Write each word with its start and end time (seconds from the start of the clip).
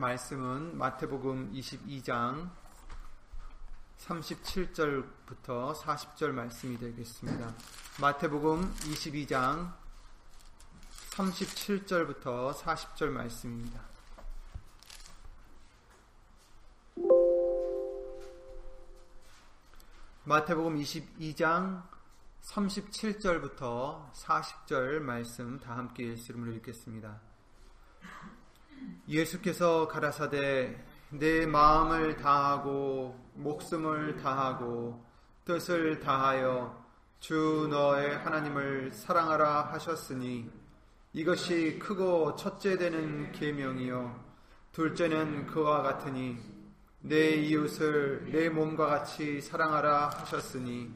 말씀은 0.00 0.78
마태복음 0.78 1.52
22장 1.52 2.50
37절부터 3.98 5.74
40절 5.74 6.32
말씀이 6.32 6.78
되겠습니다. 6.78 7.54
마태복음 8.00 8.74
22장 8.76 9.74
37절부터 11.10 12.54
40절 12.54 13.10
말씀입니다. 13.10 13.82
마태복음 20.24 20.76
22장 20.78 21.82
37절부터 22.42 24.12
40절 24.12 25.00
말씀 25.00 25.60
다 25.60 25.76
함께 25.76 26.08
예수름으로 26.08 26.52
읽겠습니다. 26.52 27.20
예수께서 29.08 29.88
가라사대 29.88 30.76
내 31.10 31.46
마음을 31.46 32.16
다하고 32.16 33.18
목숨을 33.34 34.16
다하고 34.16 35.04
뜻을 35.44 36.00
다하여 36.00 36.78
주 37.18 37.66
너의 37.70 38.18
하나님을 38.18 38.92
사랑하라 38.92 39.72
하셨으니 39.72 40.50
이것이 41.12 41.78
크고 41.78 42.36
첫째 42.36 42.78
되는 42.78 43.32
계명이요 43.32 44.24
둘째는 44.72 45.46
그와 45.46 45.82
같으니 45.82 46.38
내 47.00 47.30
이웃을 47.30 48.30
내 48.30 48.48
몸과 48.48 48.86
같이 48.86 49.40
사랑하라 49.40 50.10
하셨으니 50.10 50.90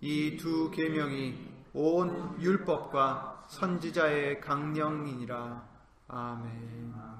이 0.00 0.36
두 0.36 0.70
계명이 0.70 1.34
온 1.72 2.40
율법과 2.40 3.46
선지자의 3.48 4.40
강령이니라 4.40 5.66
아멘. 6.08 7.17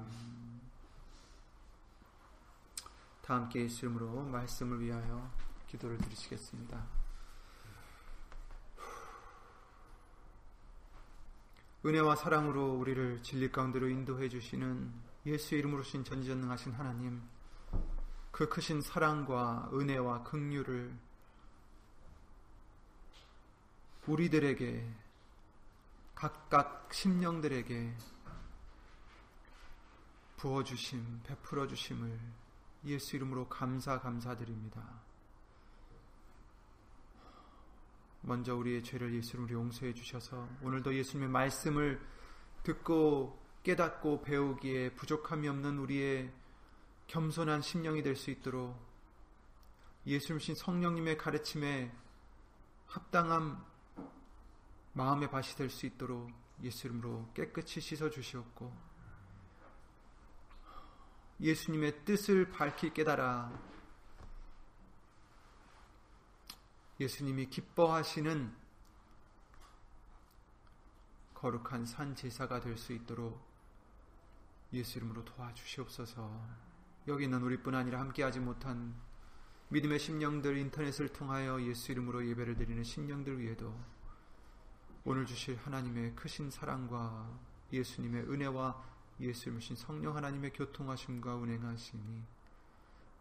다 3.29 3.35
함께 3.35 3.61
예수 3.61 3.85
이름으로 3.85 4.23
말씀을 4.23 4.79
위하여 4.79 5.31
기도를 5.67 5.99
드리시겠습니다. 5.99 6.83
은혜와 11.85 12.15
사랑으로 12.15 12.73
우리를 12.73 13.21
진리 13.21 13.51
가운데로 13.51 13.87
인도해 13.87 14.29
주시는 14.29 14.91
예수 15.27 15.53
이름으로 15.53 15.83
신 15.83 16.03
전지전능하신 16.03 16.71
하나님 16.73 17.21
그 18.31 18.49
크신 18.49 18.81
사랑과 18.81 19.69
은혜와 19.73 20.23
긍휼을 20.23 20.91
우리들에게 24.07 24.91
각각 26.15 26.91
심령들에게 26.91 27.95
부어주심, 30.37 31.21
베풀어 31.27 31.67
주심을 31.67 32.19
예수 32.85 33.15
이름으로 33.15 33.49
감사 33.49 33.99
감사드립니다. 33.99 35.01
먼저 38.21 38.55
우리의 38.55 38.83
죄를 38.83 39.13
예수 39.13 39.37
이름으로 39.37 39.53
용서해 39.53 39.93
주셔서 39.93 40.47
오늘도 40.61 40.93
예수님의 40.93 41.29
말씀을 41.29 42.01
듣고 42.63 43.39
깨닫고 43.63 44.21
배우기에 44.21 44.93
부족함이 44.95 45.47
없는 45.47 45.77
우리의 45.79 46.33
겸손한 47.07 47.61
심령이 47.61 48.03
될 48.03 48.15
수 48.15 48.29
있도록 48.31 48.77
예수님신 50.05 50.55
성령님의 50.55 51.17
가르침에 51.17 51.91
합당한 52.87 53.63
마음의 54.93 55.29
밭이 55.29 55.55
될 55.55 55.69
수 55.69 55.85
있도록 55.85 56.29
예수 56.63 56.87
이름으로 56.87 57.29
깨끗이 57.33 57.79
씻어 57.79 58.09
주시옵고 58.09 58.88
예수님의 61.41 62.03
뜻을 62.05 62.51
밝히 62.51 62.93
깨달아 62.93 63.51
예수님이 66.99 67.47
기뻐하시는 67.47 68.53
거룩한 71.33 71.85
산 71.85 72.15
제사가 72.15 72.59
될 72.59 72.77
수 72.77 72.91
있도록 72.91 73.47
예수 74.73 74.97
이름으로 74.99 75.23
도와주시옵소서. 75.25 76.47
여기 77.07 77.23
있는 77.23 77.41
우리뿐 77.41 77.73
아니라 77.73 78.01
함께하지 78.01 78.39
못한 78.39 78.93
믿음의 79.69 79.99
심령들 79.99 80.57
인터넷을 80.57 81.09
통하여 81.09 81.61
예수 81.63 81.91
이름으로 81.91 82.27
예배를 82.27 82.55
드리는 82.55 82.83
심령들 82.83 83.39
위에도 83.39 83.73
오늘 85.05 85.25
주실 85.25 85.57
하나님의 85.57 86.15
크신 86.15 86.51
사랑과 86.51 87.39
예수님의 87.71 88.23
은혜와 88.23 88.83
예수님이신 89.19 89.75
성령 89.75 90.15
하나님의 90.15 90.53
교통하심과 90.53 91.35
운행하심이 91.35 92.21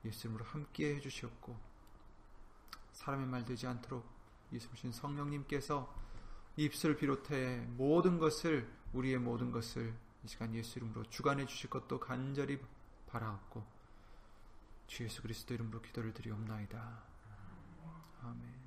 예수님으로 0.04 0.44
함께 0.44 0.94
해주셨고 0.96 1.56
사람의 2.92 3.26
말 3.26 3.44
되지 3.44 3.66
않도록 3.66 4.06
예수님이신 4.52 4.92
성령님께서 4.92 5.92
입술 6.56 6.96
비롯해 6.96 7.66
모든 7.76 8.18
것을 8.18 8.68
우리의 8.92 9.18
모든 9.18 9.50
것을 9.50 9.94
이 10.24 10.28
시간 10.28 10.54
예수 10.54 10.78
이름으로 10.78 11.04
주관해 11.04 11.46
주실 11.46 11.70
것도 11.70 12.00
간절히 12.00 12.58
바라옵고 13.06 13.64
주 14.88 15.04
예수 15.04 15.22
그리스도 15.22 15.54
이름으로 15.54 15.80
기도를 15.82 16.12
드리옵나이다. 16.12 17.02
아멘. 18.22 18.57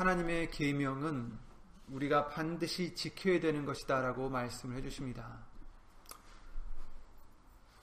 하나님의 0.00 0.50
계명은 0.50 1.38
우리가 1.88 2.28
반드시 2.28 2.94
지켜야 2.94 3.38
되는 3.38 3.66
것이다라고 3.66 4.30
말씀을 4.30 4.78
해 4.78 4.80
주십니다. 4.80 5.44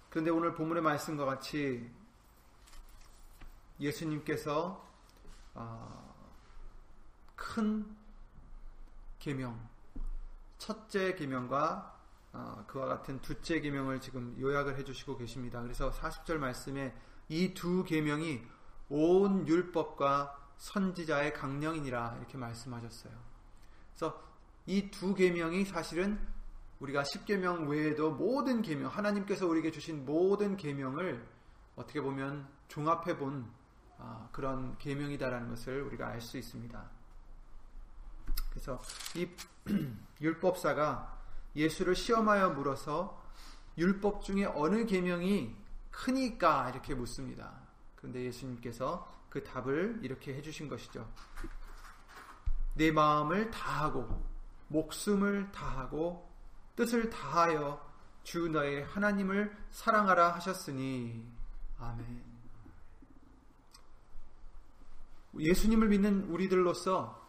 그런데 0.09 0.31
오늘 0.31 0.55
본문의 0.55 0.81
말씀과 0.81 1.25
같이 1.25 1.87
예수님께서 3.79 4.83
어, 5.53 6.33
큰 7.35 7.85
계명, 9.19 9.69
첫째 10.57 11.13
계명과 11.13 11.99
어, 12.33 12.65
그와 12.65 12.87
같은 12.87 13.21
두째 13.21 13.61
계명을 13.61 14.01
지금 14.01 14.35
요약을 14.39 14.75
해주시고 14.79 15.19
계십니다. 15.19 15.61
그래서 15.61 15.91
40절 15.91 16.37
말씀에 16.37 16.95
이 17.29 17.53
두 17.53 17.83
계명이 17.83 18.41
온 18.89 19.47
율법과 19.47 20.36
선지자의 20.57 21.33
강령이니라 21.33 22.15
이렇게 22.17 22.37
말씀하셨어요. 22.37 23.13
그래서 23.89 24.23
이 24.65 24.89
두 24.91 25.13
계명이 25.13 25.65
사실은 25.65 26.19
우리가 26.79 27.03
10계명 27.03 27.67
외에도 27.69 28.11
모든 28.11 28.61
계명 28.61 28.91
하나님께서 28.91 29.47
우리에게 29.47 29.71
주신 29.71 30.05
모든 30.05 30.57
계명을 30.57 31.25
어떻게 31.75 32.01
보면 32.01 32.47
종합해 32.67 33.17
본 33.17 33.49
아, 33.97 34.29
그런 34.31 34.77
계명이다라는 34.77 35.49
것을 35.49 35.81
우리가 35.81 36.07
알 36.07 36.21
수 36.21 36.37
있습니다. 36.37 36.89
그래서 38.51 38.81
이 39.15 39.27
율법사가 40.21 41.17
예수를 41.55 41.95
시험하여 41.95 42.51
물어서 42.51 43.23
율법 43.77 44.23
중에 44.23 44.45
어느 44.45 44.85
계명이 44.85 45.55
크니까 45.91 46.69
이렇게 46.69 46.93
묻습니다. 46.93 47.53
그런데 47.95 48.23
예수님께서 48.25 49.07
그 49.29 49.43
답을 49.43 49.99
이렇게 50.01 50.33
해주신 50.35 50.67
것이죠. 50.67 51.11
내 52.75 52.91
마음을 52.91 53.51
다하고 53.51 54.25
목숨을 54.67 55.51
다하고 55.51 56.31
뜻을 56.75 57.09
다하여 57.09 57.85
주 58.23 58.49
너의 58.49 58.83
하나님을 58.85 59.55
사랑하라 59.71 60.35
하셨으니 60.35 61.25
아멘. 61.79 62.23
예수님을 65.39 65.87
믿는 65.89 66.23
우리들로서 66.29 67.25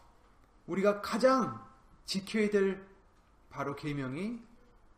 우리가 0.66 1.00
가장 1.00 1.66
지켜야 2.04 2.48
될 2.50 2.86
바로 3.50 3.74
계명이 3.74 4.42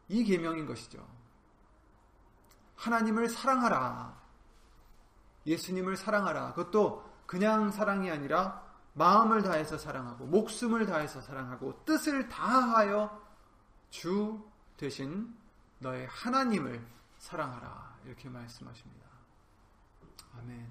이 0.09 0.25
계명인 0.25 0.67
것이죠. 0.67 1.07
하나님을 2.77 3.29
사랑하라. 3.29 4.20
예수님을 5.47 5.97
사랑하라. 5.97 6.55
그것도 6.55 7.09
그냥 7.27 7.71
사랑이 7.71 8.11
아니라 8.11 8.69
마음을 8.95 9.43
다해서 9.43 9.79
사랑하고 9.79 10.27
목숨을 10.27 10.87
다해서 10.87 11.21
사랑하고 11.21 11.85
뜻을 11.85 12.29
다하여 12.29 13.21
주 13.91 14.45
대신 14.77 15.37
너의 15.79 16.07
하나님을 16.09 16.85
사랑하라. 17.19 17.99
이렇게 18.05 18.29
말씀하십니다. 18.29 19.07
아멘. 20.39 20.69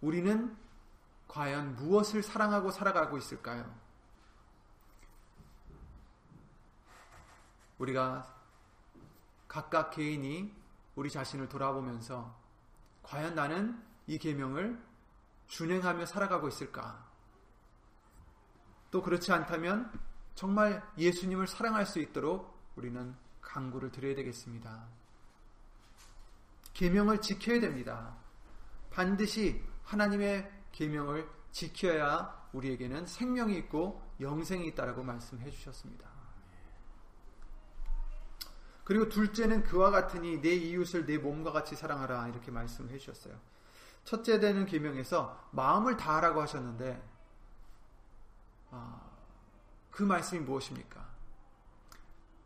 우리는 0.00 0.56
과연 1.28 1.76
무엇을 1.76 2.22
사랑하고 2.22 2.70
살아가고 2.70 3.18
있을까요? 3.18 3.74
우리가 7.78 8.34
각각 9.48 9.90
개인이 9.90 10.54
우리 10.96 11.10
자신을 11.10 11.48
돌아보면서 11.48 12.34
과연 13.02 13.34
나는 13.34 13.80
이 14.06 14.18
계명을 14.18 14.82
준행하며 15.46 16.06
살아가고 16.06 16.48
있을까? 16.48 17.06
또 18.90 19.02
그렇지 19.02 19.30
않다면 19.32 19.92
정말 20.34 20.82
예수님을 20.98 21.46
사랑할 21.46 21.86
수 21.86 22.00
있도록 22.00 22.56
우리는 22.76 23.14
강구를 23.40 23.90
드려야 23.90 24.14
되겠습니다. 24.16 24.86
계명을 26.74 27.20
지켜야 27.20 27.60
됩니다. 27.60 28.16
반드시 28.90 29.62
하나님의 29.84 30.50
계명을 30.72 31.28
지켜야 31.52 32.48
우리에게는 32.52 33.06
생명이 33.06 33.56
있고 33.58 34.02
영생이 34.20 34.66
있다라고 34.68 35.02
말씀해 35.02 35.50
주셨습니다. 35.50 36.15
그리고 38.86 39.08
둘째는 39.08 39.64
그와 39.64 39.90
같으니 39.90 40.40
내 40.40 40.50
이웃을 40.50 41.06
내 41.06 41.18
몸과 41.18 41.50
같이 41.50 41.74
사랑하라 41.74 42.28
이렇게 42.28 42.52
말씀을 42.52 42.92
해 42.92 42.98
주셨어요. 42.98 43.36
첫째 44.04 44.38
되는 44.38 44.64
계명에서 44.64 45.48
마음을 45.50 45.96
다하라고 45.96 46.40
하셨는데 46.40 47.02
아, 48.70 49.00
그 49.90 50.04
말씀이 50.04 50.40
무엇입니까? 50.44 51.04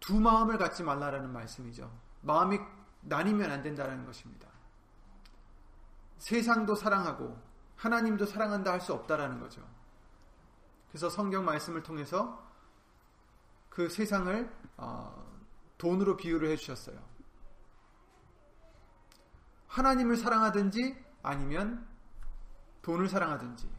두 0.00 0.18
마음을 0.18 0.56
갖지 0.56 0.82
말라라는 0.82 1.30
말씀이죠. 1.30 1.92
마음이 2.22 2.58
나뉘면 3.02 3.50
안 3.50 3.62
된다는 3.62 4.06
것입니다. 4.06 4.48
세상도 6.16 6.74
사랑하고 6.74 7.38
하나님도 7.76 8.24
사랑한다 8.24 8.72
할 8.72 8.80
수 8.80 8.94
없다라는 8.94 9.40
거죠. 9.40 9.62
그래서 10.88 11.10
성경 11.10 11.44
말씀을 11.44 11.82
통해서 11.82 12.42
그 13.68 13.90
세상을 13.90 14.50
어, 14.78 15.29
돈으로 15.80 16.16
비유를 16.16 16.50
해주셨어요. 16.50 17.00
하나님을 19.66 20.16
사랑하든지 20.16 21.04
아니면 21.22 21.86
돈을 22.82 23.08
사랑하든지 23.08 23.70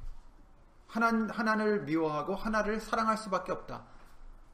하나, 0.87 1.07
하나를 1.31 1.83
미워하고 1.83 2.35
하나를 2.35 2.79
사랑할 2.79 3.17
수밖에 3.17 3.51
없다. 3.51 3.85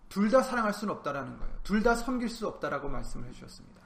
둘 0.09 0.29
다 0.29 0.41
사랑할 0.41 0.73
수는 0.73 0.94
없다라는 0.95 1.38
거예요. 1.39 1.59
둘 1.63 1.83
다 1.83 1.95
섬길 1.95 2.29
수 2.29 2.47
없다라고 2.47 2.89
말씀을 2.89 3.27
해주셨습니다. 3.29 3.81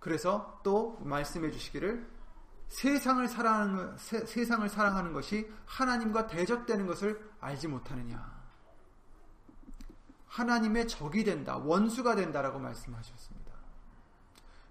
그래서 0.00 0.60
또 0.64 0.98
말씀해 1.04 1.50
주시기를 1.52 2.10
세상을 2.68 3.28
사랑하는, 3.28 3.96
세, 3.98 4.24
세상을 4.26 4.68
사랑하는 4.68 5.12
것이 5.12 5.52
하나님과 5.66 6.26
대적되는 6.26 6.86
것을 6.86 7.30
알지 7.40 7.68
못하느냐. 7.68 8.41
하나님의 10.32 10.88
적이 10.88 11.24
된다, 11.24 11.58
원수가 11.58 12.14
된다라고 12.14 12.58
말씀하셨습니다. 12.58 13.52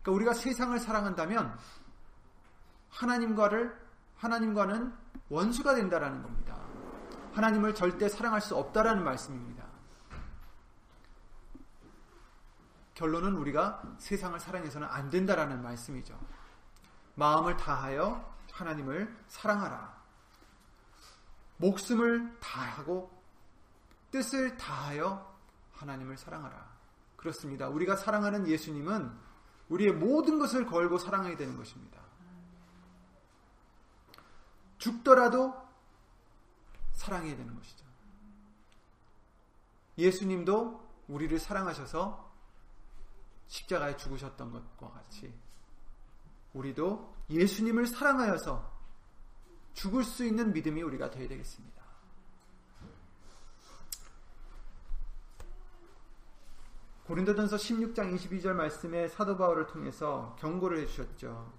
그러니까 0.01 0.11
우리가 0.11 0.33
세상을 0.33 0.77
사랑한다면 0.79 1.55
하나님과를 2.89 3.79
하나님과는 4.17 4.93
원수가 5.29 5.75
된다라는 5.75 6.23
겁니다. 6.23 6.57
하나님을 7.33 7.75
절대 7.75 8.09
사랑할 8.09 8.41
수 8.41 8.55
없다라는 8.57 9.03
말씀입니다. 9.03 9.65
결론은 12.95 13.35
우리가 13.35 13.83
세상을 13.99 14.39
사랑해서는 14.39 14.87
안 14.87 15.09
된다라는 15.09 15.61
말씀이죠. 15.61 16.19
마음을 17.15 17.55
다하여 17.57 18.35
하나님을 18.51 19.15
사랑하라. 19.27 20.01
목숨을 21.57 22.39
다하고 22.39 23.11
뜻을 24.11 24.57
다하여 24.57 25.30
하나님을 25.81 26.17
사랑하라. 26.17 26.79
그렇습니다. 27.15 27.67
우리가 27.67 27.95
사랑하는 27.95 28.47
예수님은 28.47 29.11
우리의 29.69 29.93
모든 29.93 30.39
것을 30.39 30.65
걸고 30.65 30.97
사랑해야 30.97 31.35
되는 31.37 31.57
것입니다. 31.57 32.01
죽더라도 34.77 35.55
사랑해야 36.93 37.35
되는 37.35 37.55
것이죠. 37.55 37.85
예수님도 39.97 40.89
우리를 41.07 41.37
사랑하셔서 41.39 42.31
십자가에 43.47 43.97
죽으셨던 43.97 44.51
것과 44.51 44.91
같이 44.91 45.33
우리도 46.53 47.15
예수님을 47.29 47.87
사랑하여서 47.87 48.71
죽을 49.73 50.03
수 50.03 50.25
있는 50.25 50.53
믿음이 50.53 50.81
우리가 50.81 51.09
되어야 51.09 51.27
되겠습니다. 51.27 51.80
고린도전서 57.11 57.57
16장 57.57 58.15
22절 58.15 58.53
말씀에 58.53 59.09
사도 59.09 59.35
바울을 59.35 59.67
통해서 59.67 60.33
경고를 60.39 60.79
해 60.79 60.85
주셨죠. 60.85 61.51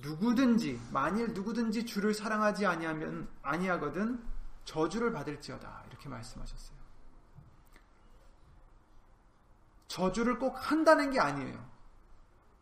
누구든지 0.00 0.80
만일 0.90 1.34
누구든지 1.34 1.84
주를 1.84 2.14
사랑하지 2.14 2.64
아니하면 2.64 3.28
아니하거든 3.42 4.24
저주를 4.64 5.12
받을지어다 5.12 5.84
이렇게 5.90 6.08
말씀하셨어요. 6.08 6.78
저주를 9.88 10.38
꼭 10.38 10.54
한다는 10.54 11.10
게 11.10 11.20
아니에요. 11.20 11.62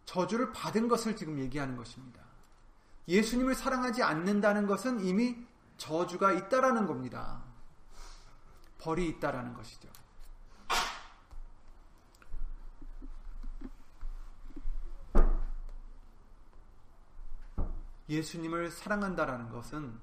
저주를 0.04 0.50
받은 0.50 0.88
것을 0.88 1.14
지금 1.14 1.38
얘기하는 1.38 1.76
것입니다. 1.76 2.24
예수님을 3.06 3.54
사랑하지 3.54 4.02
않는다는 4.02 4.66
것은 4.66 4.98
이미 4.98 5.46
저주가 5.76 6.32
있다라는 6.32 6.88
겁니다. 6.88 7.44
벌이 8.78 9.06
있다라는 9.10 9.54
것이죠. 9.54 9.99
예수님을 18.10 18.70
사랑한다라는 18.70 19.50
것은 19.50 19.98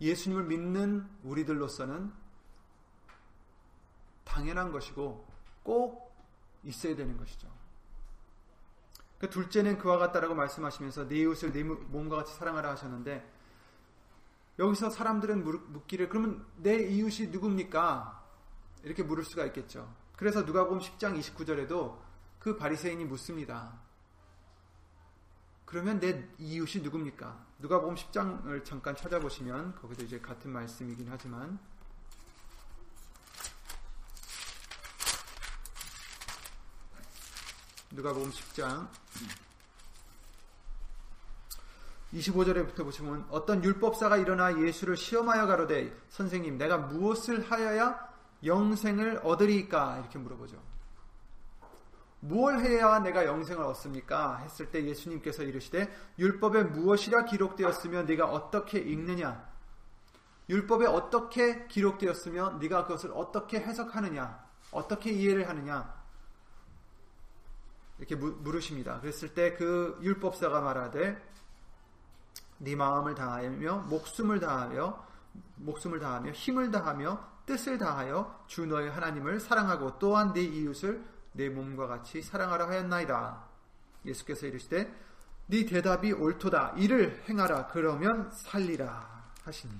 예수님을 0.00 0.44
믿는 0.44 1.06
우리들로서는 1.22 2.10
당연한 4.24 4.72
것이고 4.72 5.28
꼭 5.62 6.16
있어야 6.64 6.96
되는 6.96 7.16
것이죠. 7.16 7.48
그 9.18 9.28
둘째는 9.28 9.76
그와 9.76 9.98
같다라고 9.98 10.34
말씀하시면서 10.34 11.06
내 11.06 11.18
이웃을 11.18 11.52
내 11.52 11.62
몸과 11.62 12.16
같이 12.16 12.34
사랑하라 12.34 12.70
하셨는데 12.70 13.30
여기서 14.58 14.88
사람들은 14.88 15.44
묻기를 15.72 16.08
그러면 16.08 16.46
내 16.56 16.76
이웃이 16.76 17.28
누굽니까? 17.28 18.18
이렇게 18.82 19.02
물을 19.02 19.24
수가 19.24 19.44
있겠죠. 19.46 19.94
그래서 20.16 20.42
누가복음 20.42 20.78
10장 20.78 21.18
29절에도 21.18 21.98
그 22.38 22.56
바리새인이 22.56 23.04
묻습니다. 23.04 23.78
그러면 25.70 26.00
내 26.00 26.28
이웃이 26.38 26.82
누굽니까? 26.82 27.46
누가복음 27.60 27.94
10장을 27.94 28.64
잠깐 28.64 28.96
찾아보시면 28.96 29.76
거기서 29.76 30.02
이제 30.02 30.18
같은 30.18 30.50
말씀이긴 30.50 31.06
하지만 31.08 31.60
누가복음 37.92 38.30
10장 38.30 38.88
25절에부터 42.14 42.82
보시면 42.82 43.26
어떤 43.30 43.62
율법사가 43.62 44.16
일어나 44.16 44.60
예수를 44.60 44.96
시험하여 44.96 45.46
가로되 45.46 45.96
선생님 46.08 46.58
내가 46.58 46.78
무엇을 46.78 47.48
하여야 47.48 48.10
영생을 48.44 49.20
얻으리까 49.22 49.98
이렇게 50.00 50.18
물어보죠. 50.18 50.69
무엇을 52.20 52.60
해야 52.64 52.98
내가 53.00 53.24
영생을 53.24 53.64
얻습니까? 53.64 54.38
했을 54.38 54.70
때 54.70 54.84
예수님께서 54.84 55.42
이르시되 55.42 55.90
율법에 56.18 56.64
무엇이라 56.64 57.24
기록되었으며 57.24 58.02
네가 58.02 58.26
어떻게 58.26 58.78
읽느냐? 58.78 59.48
율법에 60.48 60.86
어떻게 60.86 61.66
기록되었으며 61.66 62.58
네가 62.60 62.84
그것을 62.84 63.12
어떻게 63.14 63.58
해석하느냐? 63.60 64.44
어떻게 64.72 65.10
이해를 65.10 65.48
하느냐? 65.48 66.00
이렇게 67.98 68.16
물으십니다. 68.16 69.00
그랬을 69.00 69.34
때 69.34 69.56
그 69.56 69.98
율법사가 70.02 70.60
말하되 70.60 71.30
네 72.58 72.76
마음을 72.76 73.14
다하며 73.14 73.86
목숨을 73.88 74.40
다하며 74.40 75.06
목숨을 75.56 75.98
다하며 76.00 76.32
힘을 76.32 76.70
다하며 76.70 77.30
뜻을 77.46 77.78
다하여 77.78 78.44
주 78.46 78.66
너의 78.66 78.90
하나님을 78.90 79.40
사랑하고 79.40 79.98
또한 79.98 80.32
네 80.32 80.42
이웃을 80.42 81.04
내 81.32 81.48
몸과 81.48 81.86
같이 81.86 82.22
사랑하라 82.22 82.68
하였나이다. 82.68 83.44
예수께서 84.04 84.46
이르시되 84.46 84.92
네 85.46 85.66
대답이 85.66 86.12
옳도다. 86.12 86.74
이를 86.76 87.22
행하라. 87.28 87.68
그러면 87.68 88.30
살리라 88.30 89.24
하시니. 89.44 89.72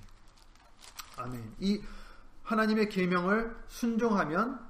아멘. 1.16 1.54
이 1.58 1.82
하나님의 2.42 2.88
계명을 2.88 3.56
순종하면 3.68 4.68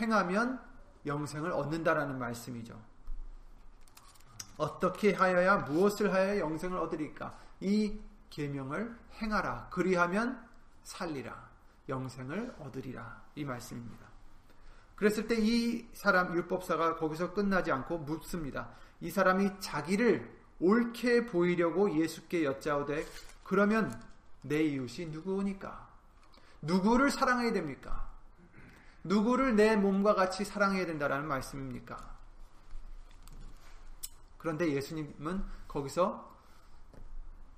행하면 0.00 0.60
영생을 1.06 1.52
얻는다라는 1.52 2.18
말씀이죠. 2.18 2.76
어떻게 4.56 5.12
하여야 5.12 5.58
무엇을 5.58 6.12
하여야 6.12 6.40
영생을 6.40 6.78
얻으리까? 6.78 7.38
이 7.60 8.00
계명을 8.30 8.98
행하라. 9.20 9.68
그리하면 9.70 10.44
살리라. 10.82 11.48
영생을 11.88 12.56
얻으리라. 12.58 13.22
이 13.36 13.44
말씀입니다. 13.44 14.06
그랬을 14.96 15.28
때 15.28 15.36
이 15.38 15.86
사람 15.92 16.34
율법사가 16.34 16.96
거기서 16.96 17.34
끝나지 17.34 17.70
않고 17.70 17.98
묻습니다. 17.98 18.70
이 19.00 19.10
사람이 19.10 19.60
자기를 19.60 20.34
옳게 20.58 21.26
보이려고 21.26 21.94
예수께 21.94 22.44
여짜오되 22.44 23.06
그러면 23.44 24.02
내 24.40 24.62
이웃이 24.62 25.06
누구니까? 25.06 25.86
누구를 26.62 27.10
사랑해야 27.10 27.52
됩니까? 27.52 28.08
누구를 29.04 29.54
내 29.54 29.76
몸과 29.76 30.14
같이 30.14 30.44
사랑해야 30.44 30.86
된다라는 30.86 31.28
말씀입니까? 31.28 32.16
그런데 34.38 34.72
예수님은 34.72 35.44
거기서 35.68 36.34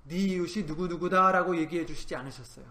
네 0.03 0.17
이웃이 0.17 0.65
누구누구다라고 0.65 1.57
얘기해 1.57 1.85
주시지 1.85 2.15
않으셨어요. 2.15 2.65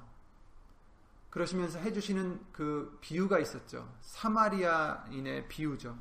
그러시면서 1.39 1.79
해주시는 1.79 2.41
그 2.53 2.99
비유가 3.01 3.39
있었죠. 3.39 3.89
사마리아인의 4.01 5.47
비유죠. 5.47 5.97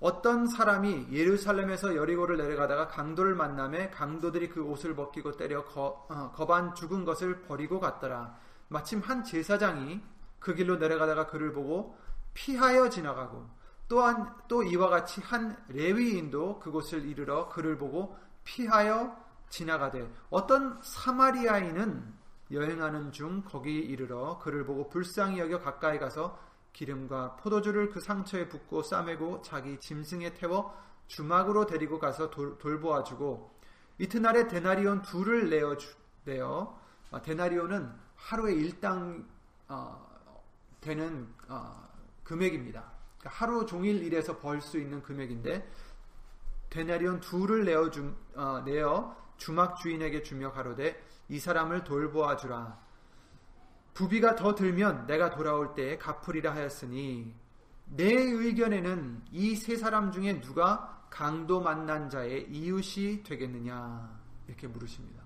어떤 0.00 0.46
사람이 0.46 1.08
예루살렘에서 1.12 1.94
여리고를 1.94 2.38
내려가다가 2.38 2.88
강도를 2.88 3.34
만남에 3.34 3.90
강도들이 3.90 4.48
그 4.48 4.64
옷을 4.64 4.96
벗기고 4.96 5.36
때려 5.36 5.64
거, 5.66 6.06
어, 6.08 6.32
거반 6.34 6.74
죽은 6.74 7.04
것을 7.04 7.42
버리고 7.42 7.78
갔더라. 7.78 8.34
마침 8.68 9.00
한 9.00 9.22
제사장이 9.22 10.00
그 10.38 10.54
길로 10.54 10.76
내려가다가 10.76 11.26
그를 11.26 11.52
보고 11.52 11.96
피하여 12.32 12.88
지나가고 12.88 13.46
또한 13.86 14.34
또 14.48 14.62
이와 14.62 14.88
같이 14.88 15.20
한 15.20 15.62
레위인도 15.68 16.58
그곳을 16.58 17.06
이르러 17.06 17.50
그를 17.50 17.76
보고 17.76 18.16
피하여 18.44 19.14
지나가되 19.50 20.10
어떤 20.30 20.80
사마리아인은 20.82 22.21
여행하는 22.52 23.12
중 23.12 23.42
거기 23.44 23.78
이르러 23.78 24.38
그를 24.38 24.64
보고 24.64 24.88
불쌍히 24.88 25.38
여겨 25.38 25.60
가까이 25.60 25.98
가서 25.98 26.38
기름과 26.72 27.36
포도주를 27.36 27.90
그 27.90 28.00
상처에 28.00 28.48
붓고 28.48 28.82
싸매고 28.82 29.42
자기 29.42 29.78
짐승에 29.78 30.34
태워 30.34 30.76
주막으로 31.06 31.66
데리고 31.66 31.98
가서 31.98 32.30
돌, 32.30 32.58
돌보아주고 32.58 33.50
이튿날에 33.98 34.48
데나리온 34.48 35.02
둘을 35.02 35.50
내어 35.50 35.76
주, 35.76 35.94
내어 36.24 36.78
아, 37.10 37.20
데나리온은 37.20 37.92
하루에 38.16 38.54
일당 38.54 39.26
어, 39.68 40.06
되는 40.80 41.28
어, 41.48 41.88
금액입니다. 42.24 42.92
그러니까 43.18 43.30
하루 43.30 43.66
종일 43.66 44.02
일해서 44.02 44.38
벌 44.38 44.60
수 44.60 44.78
있는 44.78 45.02
금액인데 45.02 45.68
데나리온 46.70 47.20
둘을 47.20 47.64
내어 47.64 47.90
주, 47.90 48.14
어, 48.34 48.62
내어 48.64 49.14
주막 49.36 49.76
주인에게 49.76 50.22
주며 50.22 50.52
가로되 50.52 51.02
이 51.28 51.38
사람을 51.38 51.84
돌보아 51.84 52.36
주라. 52.36 52.78
부비가 53.94 54.34
더 54.36 54.54
들면 54.54 55.06
내가 55.06 55.30
돌아올 55.30 55.74
때에 55.74 55.98
갚으리라 55.98 56.54
하였으니 56.54 57.34
내 57.86 58.06
의견에는 58.12 59.22
이 59.32 59.54
세 59.56 59.76
사람 59.76 60.12
중에 60.12 60.40
누가 60.40 61.06
강도 61.10 61.60
만난 61.60 62.08
자의 62.08 62.48
이웃이 62.50 63.22
되겠느냐 63.22 64.18
이렇게 64.48 64.66
물으십니다. 64.66 65.22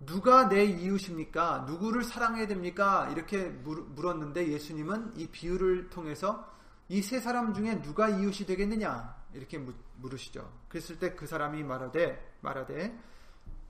누가 0.00 0.48
내 0.48 0.64
이웃입니까? 0.64 1.64
누구를 1.68 2.02
사랑해야 2.02 2.46
됩니까? 2.46 3.08
이렇게 3.12 3.44
물었는데 3.48 4.48
예수님은 4.48 5.12
이 5.16 5.28
비유를 5.28 5.90
통해서 5.90 6.50
이 6.88 7.00
세 7.02 7.20
사람 7.20 7.54
중에 7.54 7.80
누가 7.82 8.08
이웃이 8.08 8.46
되겠느냐 8.46 9.14
이렇게 9.34 9.58
물으시죠. 10.02 10.52
그랬을 10.68 10.98
때 10.98 11.14
그 11.16 11.26
사람이 11.26 11.62
말하되 11.62 12.38
말하되 12.40 12.98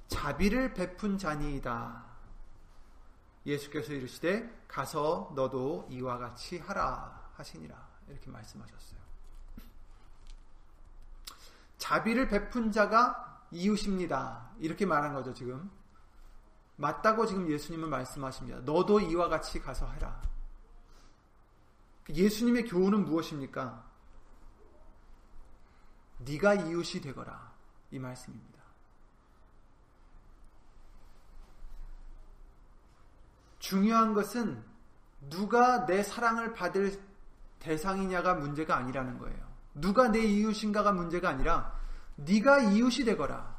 자비를 0.08 0.74
베푼 0.74 1.18
자니이다. 1.18 2.04
예수께서 3.46 3.92
이르시되 3.92 4.64
가서 4.68 5.32
너도 5.34 5.86
이와 5.90 6.18
같이 6.18 6.58
하라 6.58 7.30
하시니라 7.34 7.76
이렇게 8.08 8.30
말씀하셨어요. 8.30 9.00
자비를 11.78 12.28
베푼 12.28 12.70
자가 12.70 13.46
이웃입니다. 13.50 14.50
이렇게 14.58 14.86
말한 14.86 15.14
거죠, 15.14 15.34
지금. 15.34 15.70
맞다고 16.76 17.26
지금 17.26 17.50
예수님은 17.50 17.90
말씀하십니다. 17.90 18.60
너도 18.60 19.00
이와 19.00 19.28
같이 19.28 19.60
가서 19.60 19.90
해라. 19.90 20.20
예수님의 22.08 22.66
교훈은 22.66 23.04
무엇입니까? 23.04 23.91
네가 26.24 26.54
이웃이 26.54 27.00
되거라. 27.02 27.52
이 27.90 27.98
말씀입니다. 27.98 28.52
중요한 33.58 34.12
것은 34.12 34.62
누가 35.30 35.86
내 35.86 36.02
사랑을 36.02 36.52
받을 36.52 37.00
대상이냐가 37.60 38.34
문제가 38.34 38.76
아니라는 38.76 39.18
거예요. 39.18 39.52
누가 39.74 40.08
내 40.08 40.20
이웃인가가 40.20 40.92
문제가 40.92 41.28
아니라 41.28 41.78
네가 42.16 42.58
이웃이 42.72 43.04
되거라. 43.04 43.56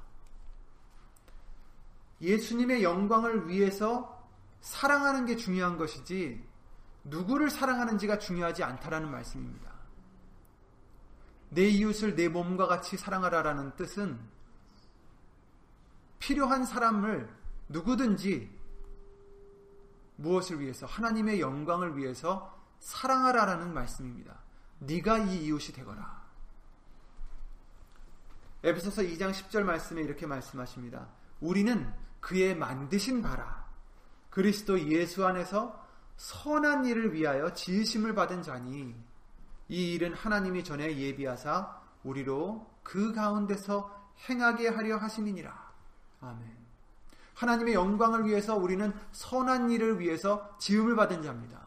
예수님의 2.22 2.84
영광을 2.84 3.48
위해서 3.48 4.22
사랑하는 4.62 5.26
게 5.26 5.36
중요한 5.36 5.78
것이지 5.78 6.44
누구를 7.06 7.50
사랑하는지가 7.50 8.20
중요하지 8.20 8.64
않다라는 8.64 9.12
말씀입니다. 9.12 9.73
내 11.54 11.68
이웃을 11.68 12.16
내 12.16 12.30
몸과 12.30 12.68
같이 12.68 12.98
사랑하라라는 12.98 13.76
뜻은 13.76 14.20
필요한 16.20 16.66
사람을 16.66 17.30
누구든지 17.70 18.50
무엇을 20.16 20.60
위해서 20.62 20.86
하나님의 20.86 21.42
영광을 21.42 21.98
위해서 21.98 22.58
사랑하라라는 22.80 23.74
말씀입니다. 23.74 24.40
네가 24.80 25.20
이 25.20 25.46
이웃이 25.46 25.74
되거라. 25.74 26.24
에베소서 28.64 29.02
2장 29.02 29.32
10절 29.32 29.64
말씀에 29.64 30.02
이렇게 30.02 30.26
말씀하십니다. 30.26 31.08
우리는 31.42 31.94
그의 32.22 32.56
만드신 32.56 33.22
바라 33.22 33.66
그리스도 34.30 34.80
예수 34.90 35.26
안에서 35.26 35.86
선한 36.16 36.86
일을 36.86 37.14
위하여 37.14 37.54
지으심을 37.54 38.16
받은 38.16 38.44
자니 38.44 38.96
이 39.70 39.94
일은 39.94 40.14
하나님이 40.14 40.64
전에 40.64 40.98
예비하사 40.98 41.82
우리로 42.04 42.70
그 42.84 43.14
가운데서 43.14 44.04
행하게 44.30 44.70
하려 44.70 44.98
하심이니라. 44.98 45.74
아멘. 46.22 46.64
하나님의 47.36 47.74
영광을 47.74 48.26
위해서 48.26 48.56
우리는 48.56 48.94
선한 49.12 49.72
일을 49.72 50.00
위해서 50.00 50.56
지음을 50.60 50.96
받은 50.96 51.22
자입니다. 51.22 51.60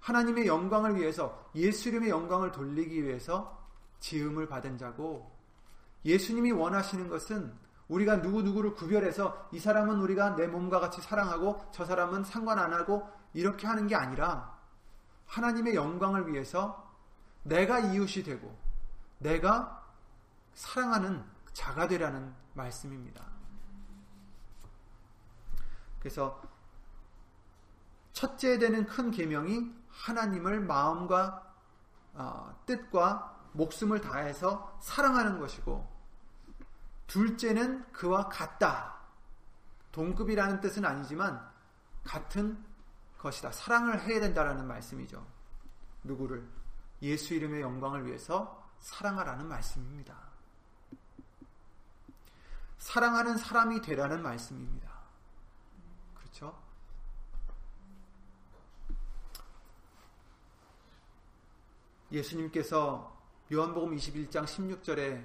하나님의 0.00 0.46
영광을 0.46 0.96
위해서 0.96 1.48
예수 1.54 1.88
이름의 1.88 2.10
영광을 2.10 2.50
돌리기 2.52 3.04
위해서 3.04 3.66
지음을 4.00 4.48
받은 4.48 4.76
자고 4.76 5.30
예수님이 6.04 6.50
원하시는 6.50 7.08
것은 7.08 7.52
우리가 7.88 8.16
누구누구를 8.16 8.74
구별해서 8.74 9.48
이 9.52 9.58
사람은 9.58 10.00
우리가 10.00 10.34
내 10.36 10.46
몸과 10.46 10.80
같이 10.80 11.00
사랑하고 11.00 11.70
저 11.72 11.84
사람은 11.84 12.24
상관 12.24 12.58
안 12.58 12.72
하고 12.72 13.08
이렇게 13.32 13.66
하는 13.66 13.86
게 13.86 13.94
아니라 13.94 14.58
하나님의 15.26 15.74
영광을 15.74 16.26
위해서 16.32 16.91
내가 17.42 17.80
이웃이 17.80 18.24
되고 18.24 18.56
내가 19.18 19.84
사랑하는 20.54 21.24
자가 21.52 21.88
되라는 21.88 22.34
말씀입니다. 22.54 23.24
그래서 25.98 26.42
첫째 28.12 28.58
되는 28.58 28.86
큰 28.86 29.10
계명이 29.10 29.72
하나님을 29.88 30.60
마음과 30.60 31.54
어, 32.14 32.62
뜻과 32.66 33.48
목숨을 33.52 34.00
다해서 34.00 34.76
사랑하는 34.80 35.38
것이고 35.38 35.90
둘째는 37.06 37.92
그와 37.92 38.28
같다. 38.28 39.00
동급이라는 39.92 40.60
뜻은 40.60 40.84
아니지만 40.84 41.46
같은 42.04 42.62
것이다. 43.18 43.52
사랑을 43.52 44.00
해야 44.00 44.20
된다라는 44.20 44.66
말씀이죠. 44.66 45.24
누구를 46.02 46.48
예수 47.02 47.34
이름의 47.34 47.60
영광을 47.60 48.06
위해서 48.06 48.70
사랑하라는 48.78 49.48
말씀입니다. 49.48 50.16
사랑하는 52.78 53.36
사람이 53.36 53.80
되라는 53.80 54.22
말씀입니다. 54.22 54.90
그렇죠? 56.14 56.60
예수님께서 62.10 63.20
요한복음 63.52 63.96
21장 63.96 64.44
16절에 64.44 65.24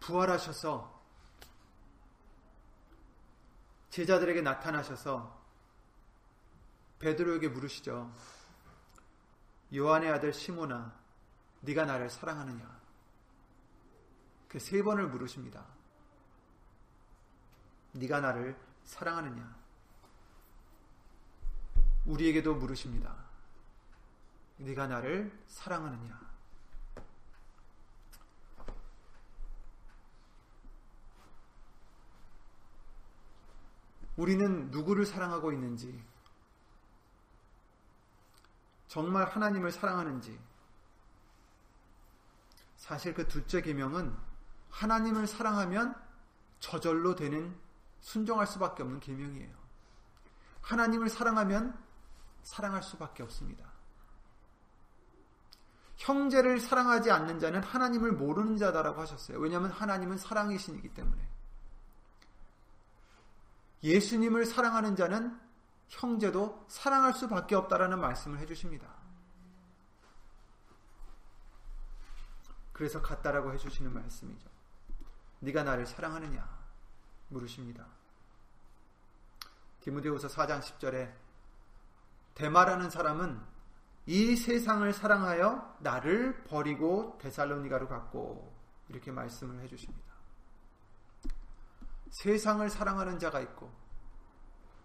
부활하셔서 0.00 1.02
제자들에게 3.90 4.40
나타나셔서 4.42 5.42
베드로에게 6.98 7.48
물으시죠. 7.48 8.12
요한의 9.74 10.10
아들 10.10 10.32
시모나 10.32 10.94
네가 11.62 11.84
나를 11.84 12.08
사랑하느냐? 12.10 12.84
그 14.48 14.58
세 14.60 14.82
번을 14.82 15.08
물으십니다. 15.08 15.66
네가 17.92 18.20
나를 18.20 18.56
사랑하느냐? 18.84 19.56
우리에게도 22.06 22.54
물으십니다. 22.54 23.16
네가 24.58 24.86
나를 24.86 25.36
사랑하느냐? 25.48 26.20
우리는 34.16 34.70
누구를 34.70 35.04
사랑하고 35.06 35.52
있는지, 35.52 36.00
정말 38.94 39.24
하나님을 39.24 39.72
사랑하는지, 39.72 40.38
사실 42.76 43.12
그 43.12 43.26
둘째 43.26 43.60
계명은 43.60 44.16
하나님을 44.70 45.26
사랑하면 45.26 46.00
저절로 46.60 47.16
되는 47.16 47.58
순종할 47.98 48.46
수밖에 48.46 48.84
없는 48.84 49.00
계명이에요. 49.00 49.52
하나님을 50.60 51.08
사랑하면 51.08 51.76
사랑할 52.44 52.84
수밖에 52.84 53.24
없습니다. 53.24 53.68
형제를 55.96 56.60
사랑하지 56.60 57.10
않는 57.10 57.40
자는 57.40 57.64
하나님을 57.64 58.12
모르는 58.12 58.58
자다라고 58.58 59.00
하셨어요. 59.00 59.40
왜냐하면 59.40 59.72
하나님은 59.72 60.18
사랑이시기 60.18 60.94
때문에. 60.94 61.20
예수님을 63.82 64.46
사랑하는 64.46 64.94
자는 64.94 65.43
형제도 65.88 66.64
사랑할 66.68 67.12
수밖에 67.12 67.54
없다라는 67.54 68.00
말씀을 68.00 68.38
해주십니다. 68.40 68.88
그래서 72.72 73.00
같다라고 73.00 73.52
해주시는 73.54 73.92
말씀이죠. 73.92 74.48
네가 75.40 75.62
나를 75.62 75.86
사랑하느냐 75.86 76.46
물으십니다. 77.28 77.86
디모데후서 79.80 80.28
4장 80.28 80.60
10절에 80.60 81.12
대마라는 82.34 82.90
사람은 82.90 83.40
이 84.06 84.36
세상을 84.36 84.92
사랑하여 84.92 85.76
나를 85.80 86.44
버리고 86.44 87.18
데살로니가로 87.20 87.88
갔고 87.88 88.54
이렇게 88.88 89.12
말씀을 89.12 89.60
해주십니다. 89.60 90.14
세상을 92.10 92.68
사랑하는 92.70 93.18
자가 93.18 93.40
있고 93.40 93.72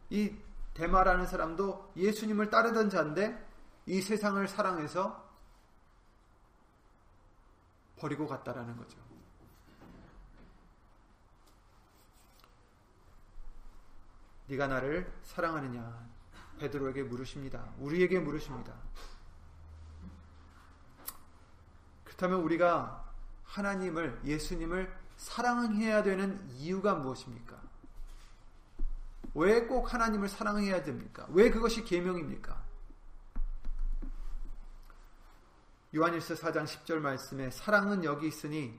이 0.09 0.35
대마라는 0.73 1.25
사람도 1.25 1.93
예수님을 1.95 2.49
따르던 2.49 2.89
자인데 2.89 3.47
이 3.85 4.01
세상을 4.01 4.47
사랑해서 4.47 5.27
버리고 7.97 8.27
갔다라는 8.27 8.77
거죠. 8.77 8.97
네가 14.47 14.67
나를 14.67 15.11
사랑하느냐? 15.23 16.07
베드로에게 16.59 17.03
물으십니다. 17.03 17.69
우리에게 17.77 18.19
물으십니다. 18.19 18.73
그렇다면 22.03 22.41
우리가 22.41 23.13
하나님을 23.43 24.21
예수님을 24.25 24.93
사랑해야 25.17 26.03
되는 26.03 26.49
이유가 26.49 26.95
무엇입니까? 26.95 27.68
왜 29.39 29.65
꼭 29.67 29.93
하나님을 29.93 30.27
사랑해야 30.27 30.83
됩니까? 30.83 31.25
왜 31.29 31.49
그것이 31.49 31.83
계명입니까? 31.85 32.61
요한일서 35.95 36.35
4장 36.35 36.65
10절 36.65 36.99
말씀에 36.99 37.49
사랑은 37.49 38.03
여기 38.03 38.27
있으니 38.27 38.77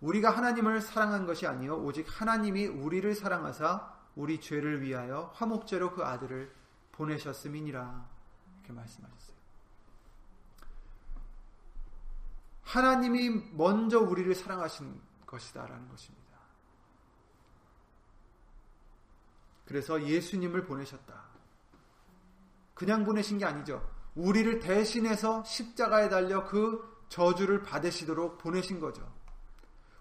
우리가 0.00 0.30
하나님을 0.30 0.80
사랑한 0.80 1.26
것이 1.26 1.46
아니요 1.46 1.76
오직 1.76 2.06
하나님이 2.08 2.66
우리를 2.66 3.14
사랑하사 3.14 3.94
우리 4.16 4.40
죄를 4.40 4.82
위하여 4.82 5.32
화목제로 5.34 5.92
그 5.92 6.04
아들을 6.04 6.52
보내셨음이니라 6.92 8.08
이렇게 8.56 8.72
말씀하셨어요. 8.72 9.38
하나님이 12.62 13.30
먼저 13.52 14.00
우리를 14.00 14.34
사랑하신 14.34 15.00
것이다라는 15.24 15.88
것입니다. 15.88 16.17
그래서 19.68 20.02
예수님을 20.02 20.64
보내셨다. 20.64 21.24
그냥 22.72 23.04
보내신 23.04 23.36
게 23.36 23.44
아니죠. 23.44 23.86
우리를 24.14 24.60
대신해서 24.60 25.44
십자가에 25.44 26.08
달려 26.08 26.46
그 26.46 27.04
저주를 27.10 27.62
받으시도록 27.62 28.38
보내신 28.38 28.80
거죠. 28.80 29.06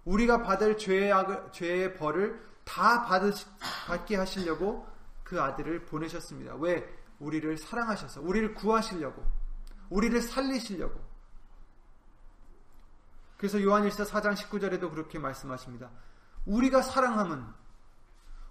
우리가 0.06 0.42
받을 0.42 0.78
죄의, 0.78 1.12
죄의 1.52 1.96
벌을 1.96 2.42
다 2.64 3.04
받으, 3.04 3.34
받게 3.88 4.16
하시려고 4.16 4.88
그 5.26 5.42
아들을 5.42 5.84
보내셨습니다. 5.84 6.56
왜? 6.56 6.88
우리를 7.20 7.58
사랑하셔서, 7.58 8.22
우리를 8.22 8.54
구하시려고, 8.54 9.22
우리를 9.90 10.22
살리시려고. 10.22 10.98
그래서 13.36 13.62
요한일서 13.62 14.06
4장 14.06 14.34
19절에도 14.34 14.90
그렇게 14.92 15.20
말씀하십니다. 15.20 15.90
우리가 16.46 16.82
사랑함은, 16.82 17.67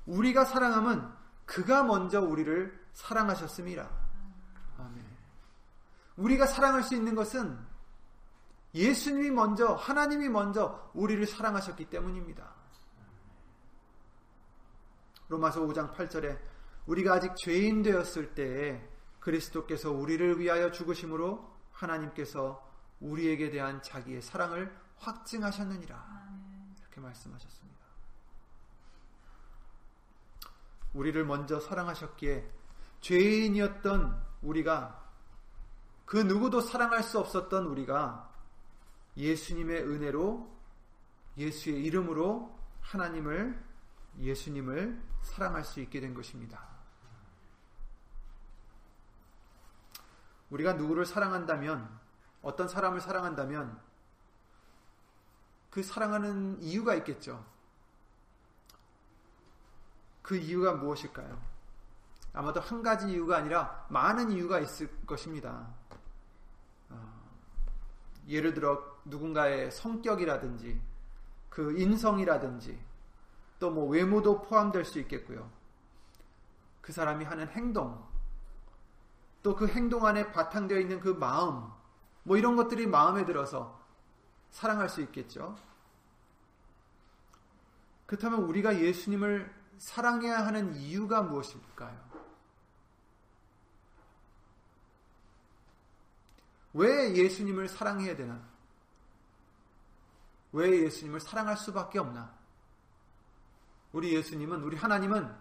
우리가 0.07 0.45
사랑함은 0.45 1.07
그가 1.45 1.83
먼저 1.85 2.21
우리를 2.21 2.87
사랑하셨습니다. 2.93 3.89
아멘. 4.79 5.05
우리가 6.17 6.47
사랑할 6.47 6.83
수 6.83 6.95
있는 6.95 7.15
것은 7.15 7.59
예수님이 8.75 9.31
먼저, 9.31 9.73
하나님이 9.75 10.29
먼저 10.29 10.91
우리를 10.95 11.27
사랑하셨기 11.27 11.87
때문입니다. 11.87 12.55
로마서 15.29 15.61
5장 15.63 15.95
8절에 15.95 16.39
우리가 16.87 17.15
아직 17.15 17.35
죄인 17.37 17.83
되었을 17.83 18.35
때에 18.35 18.89
그리스도께서 19.19 19.91
우리를 19.91 20.39
위하여 20.39 20.71
죽으심으로 20.71 21.57
하나님께서 21.73 22.65
우리에게 23.01 23.51
대한 23.51 23.83
자기의 23.83 24.23
사랑을 24.23 24.75
확증하셨느니라. 24.99 26.27
이렇게 26.81 27.01
말씀하셨습니다. 27.01 27.76
우리를 30.95 31.25
먼저 31.25 31.61
사랑하셨기에 31.61 32.51
죄인이었던 33.01 34.23
우리가 34.43 35.05
그 36.05 36.17
누구도 36.17 36.61
사랑할 36.61 37.03
수 37.03 37.19
없었던 37.19 37.67
우리가 37.67 38.33
예수님의 39.17 39.83
은혜로 39.83 40.57
예수의 41.37 41.83
이름으로 41.85 42.57
하나님을 42.81 43.63
예수님을 44.19 45.03
사랑할 45.23 45.65
수 45.65 45.81
있게 45.81 46.01
된 46.01 46.15
것입니다. 46.15 46.77
우리가 50.51 50.75
누구를 50.75 51.05
사랑한다면, 51.05 51.89
어떤 52.41 52.69
사람을 52.69 53.01
사랑한다면, 53.01 53.79
그 55.71 55.83
사랑하는 55.83 56.63
이유가 56.63 56.95
있겠죠. 56.95 57.45
그 60.27 60.37
이유가 60.37 60.73
무엇일까요? 60.73 61.41
아마도 62.33 62.59
한 62.61 62.83
가지 62.83 63.09
이유가 63.09 63.37
아니라 63.37 63.87
많은 63.91 64.33
이유가 64.33 64.59
있을 64.59 64.91
것입니다. 65.07 65.69
어, 66.91 67.31
예를 68.27 68.53
들어 68.53 68.83
누군가의 69.05 69.71
성격이라든지 69.71 70.83
그 71.49 71.79
인성이라든지 71.79 72.77
또 73.61 73.71
뭐 73.71 73.87
외모도 73.89 74.43
포함될 74.43 74.85
수 74.85 74.99
있겠고요. 74.99 75.49
그 76.81 76.93
사람이 76.93 77.25
하는 77.25 77.47
행동, 77.51 78.05
또 79.45 79.55
그 79.55 79.69
행동 79.69 80.07
안에 80.07 80.33
바탕되어 80.33 80.81
있는 80.81 80.99
그 80.99 81.11
마음, 81.11 81.71
뭐 82.25 82.37
이런 82.37 82.57
것들이 82.57 82.89
마음에 82.89 83.25
들어서 83.25 83.81
사랑할 84.51 84.89
수 84.89 85.01
있겠죠. 85.03 85.57
그렇다면 88.07 88.41
우리가 88.43 88.81
예수님을 88.81 89.56
사랑해야 89.79 90.47
하는 90.47 90.75
이유가 90.77 91.23
무엇일까요? 91.23 92.07
왜 96.75 97.15
예수님을 97.15 97.69
사랑해야 97.69 98.17
되나? 98.17 98.41
왜 100.53 100.85
예수님을 100.85 101.21
사랑할 101.21 101.57
수밖에 101.57 101.99
없나? 101.99 102.35
우리 103.93 104.15
예수님은, 104.15 104.63
우리 104.63 104.77
하나님은 104.77 105.35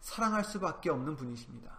사랑할 0.00 0.44
수밖에 0.44 0.90
없는 0.90 1.16
분이십니다. 1.16 1.76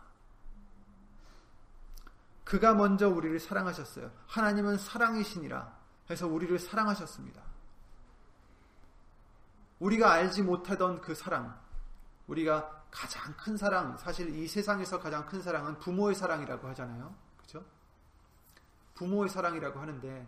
그가 2.44 2.74
먼저 2.74 3.10
우리를 3.10 3.40
사랑하셨어요. 3.40 4.12
하나님은 4.28 4.78
사랑이시니라 4.78 5.78
해서 6.10 6.28
우리를 6.28 6.58
사랑하셨습니다. 6.60 7.53
우리가 9.80 10.12
알지 10.12 10.44
못하던 10.44 11.02
그 11.02 11.16
사랑, 11.16 11.60
우리가 12.28 12.84
가장 12.92 13.36
큰 13.36 13.58
사랑, 13.58 13.98
사실 13.98 14.30
이 14.36 14.48
세상에서 14.48 15.00
가장 15.00 15.26
큰 15.26 15.42
사랑은 15.42 15.80
부모의 15.80 16.16
사랑이라고 16.16 16.68
하잖아요. 16.70 17.14
그죠? 17.38 17.64
부모의 18.96 19.30
사랑이라고 19.30 19.80
하는데, 19.80 20.28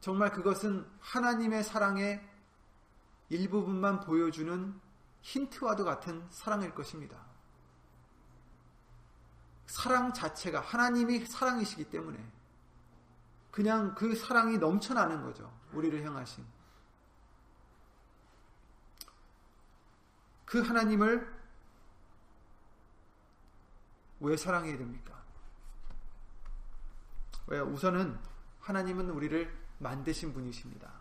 정말 0.00 0.32
그것은 0.32 0.84
하나님의 1.00 1.62
사랑의 1.62 2.28
일부분만 3.28 4.00
보여주는 4.00 4.80
힌트와도 5.22 5.84
같은 5.84 6.26
사랑일 6.30 6.74
것입니다. 6.74 7.16
사랑 9.66 10.12
자체가 10.12 10.60
하나님이 10.60 11.24
사랑이시기 11.24 11.84
때문에 11.84 12.18
그냥 13.50 13.94
그 13.94 14.14
사랑이 14.16 14.58
넘쳐나는 14.58 15.22
거죠. 15.22 15.50
우리를 15.72 16.04
향하신. 16.04 16.44
그 20.52 20.60
하나님을 20.60 21.34
왜 24.20 24.36
사랑해야 24.36 24.76
됩니까? 24.76 25.18
왜 27.46 27.58
우선은 27.58 28.20
하나님은 28.60 29.08
우리를 29.08 29.50
만드신 29.78 30.34
분이십니다. 30.34 30.92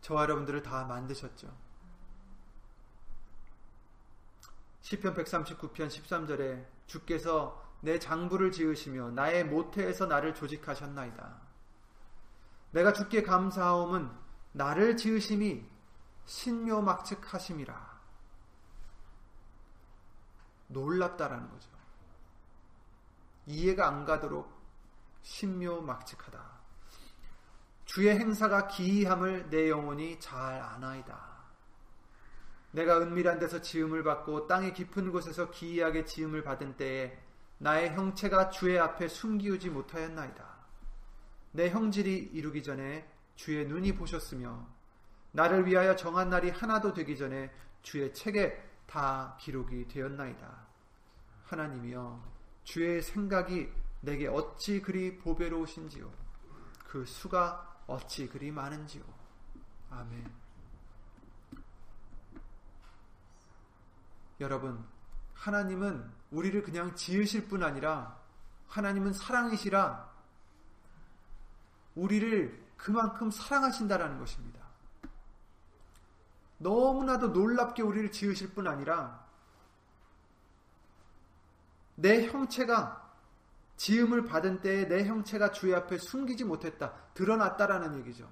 저와 0.00 0.22
여러분들을 0.22 0.62
다 0.62 0.86
만드셨죠. 0.86 1.54
시편 4.80 5.12
139편 5.12 5.88
13절에 5.88 6.66
주께서 6.86 7.62
내 7.82 7.98
장부를 7.98 8.52
지으시며 8.52 9.10
나의 9.10 9.44
모태에서 9.44 10.06
나를 10.06 10.34
조직하셨나이다. 10.34 11.42
내가 12.70 12.94
주께 12.94 13.22
감사하옴은 13.22 14.24
나를 14.56 14.96
지으심이 14.96 15.62
신묘막측하심이라. 16.24 18.00
놀랍다라는 20.68 21.50
거죠. 21.50 21.68
이해가 23.44 23.86
안 23.86 24.06
가도록 24.06 24.50
신묘막측하다. 25.20 26.42
주의 27.84 28.18
행사가 28.18 28.68
기이함을 28.68 29.50
내 29.50 29.68
영혼이 29.68 30.18
잘 30.20 30.58
아나이다. 30.62 31.36
내가 32.70 32.98
은밀한 32.98 33.38
데서 33.38 33.60
지음을 33.60 34.02
받고 34.04 34.46
땅의 34.46 34.72
깊은 34.72 35.12
곳에서 35.12 35.50
기이하게 35.50 36.06
지음을 36.06 36.42
받은 36.42 36.78
때에 36.78 37.22
나의 37.58 37.94
형체가 37.94 38.48
주의 38.48 38.78
앞에 38.78 39.08
숨기우지 39.08 39.68
못하였나이다. 39.68 40.56
내 41.52 41.68
형질이 41.68 42.30
이루기 42.32 42.62
전에 42.62 43.15
주의 43.36 43.66
눈이 43.66 43.94
보셨으며 43.94 44.66
나를 45.32 45.66
위하여 45.66 45.94
정한 45.94 46.30
날이 46.30 46.50
하나도 46.50 46.94
되기 46.94 47.16
전에 47.16 47.52
주의 47.82 48.12
책에 48.12 48.62
다 48.86 49.36
기록이 49.40 49.86
되었나이다. 49.88 50.66
하나님이여 51.44 52.22
주의 52.64 53.00
생각이 53.02 53.70
내게 54.00 54.26
어찌 54.26 54.80
그리 54.80 55.18
보배로우신지요? 55.18 56.10
그 56.86 57.04
수가 57.04 57.82
어찌 57.86 58.28
그리 58.28 58.50
많은지요? 58.50 59.04
아멘. 59.90 60.32
여러분 64.40 64.84
하나님은 65.34 66.10
우리를 66.30 66.62
그냥 66.62 66.94
지으실 66.94 67.48
뿐 67.48 67.62
아니라 67.62 68.18
하나님은 68.68 69.12
사랑이시라 69.12 70.10
우리를 71.94 72.65
그만큼 72.76 73.30
사랑하신다라는 73.30 74.18
것입니다. 74.18 74.60
너무나도 76.58 77.28
놀랍게 77.28 77.82
우리를 77.82 78.10
지으실 78.12 78.54
뿐 78.54 78.66
아니라 78.66 79.24
내 81.94 82.26
형체가 82.26 83.04
지음을 83.76 84.24
받은 84.24 84.60
때에 84.60 84.88
내 84.88 85.04
형체가 85.04 85.52
주의 85.52 85.74
앞에 85.74 85.98
숨기지 85.98 86.44
못했다. 86.44 86.94
드러났다라는 87.14 87.98
얘기죠. 88.00 88.30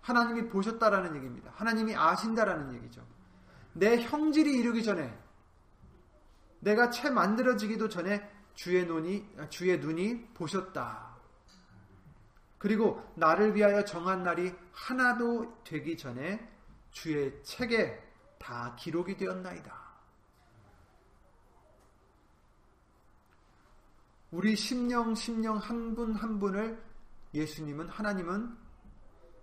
하나님이 0.00 0.48
보셨다라는 0.48 1.16
얘기입니다. 1.16 1.52
하나님이 1.54 1.94
아신다라는 1.94 2.74
얘기죠. 2.74 3.04
내 3.72 4.02
형질이 4.02 4.56
이르기 4.58 4.82
전에 4.82 5.16
내가 6.60 6.90
채 6.90 7.10
만들어지기도 7.10 7.88
전에 7.88 8.28
주의 8.54 8.84
눈이 8.84 9.28
주의 9.50 9.78
눈이 9.78 10.28
보셨다. 10.34 11.11
그리고 12.62 13.02
나를 13.16 13.56
위하여 13.56 13.84
정한 13.84 14.22
날이 14.22 14.54
하나도 14.70 15.64
되기 15.64 15.96
전에 15.96 16.48
주의 16.92 17.42
책에 17.42 18.00
다 18.38 18.76
기록이 18.76 19.16
되었나이다. 19.16 19.82
우리 24.30 24.54
심령 24.54 25.12
심령 25.16 25.56
한 25.56 25.96
분한 25.96 26.14
한 26.14 26.38
분을 26.38 26.80
예수님은 27.34 27.88
하나님은 27.88 28.56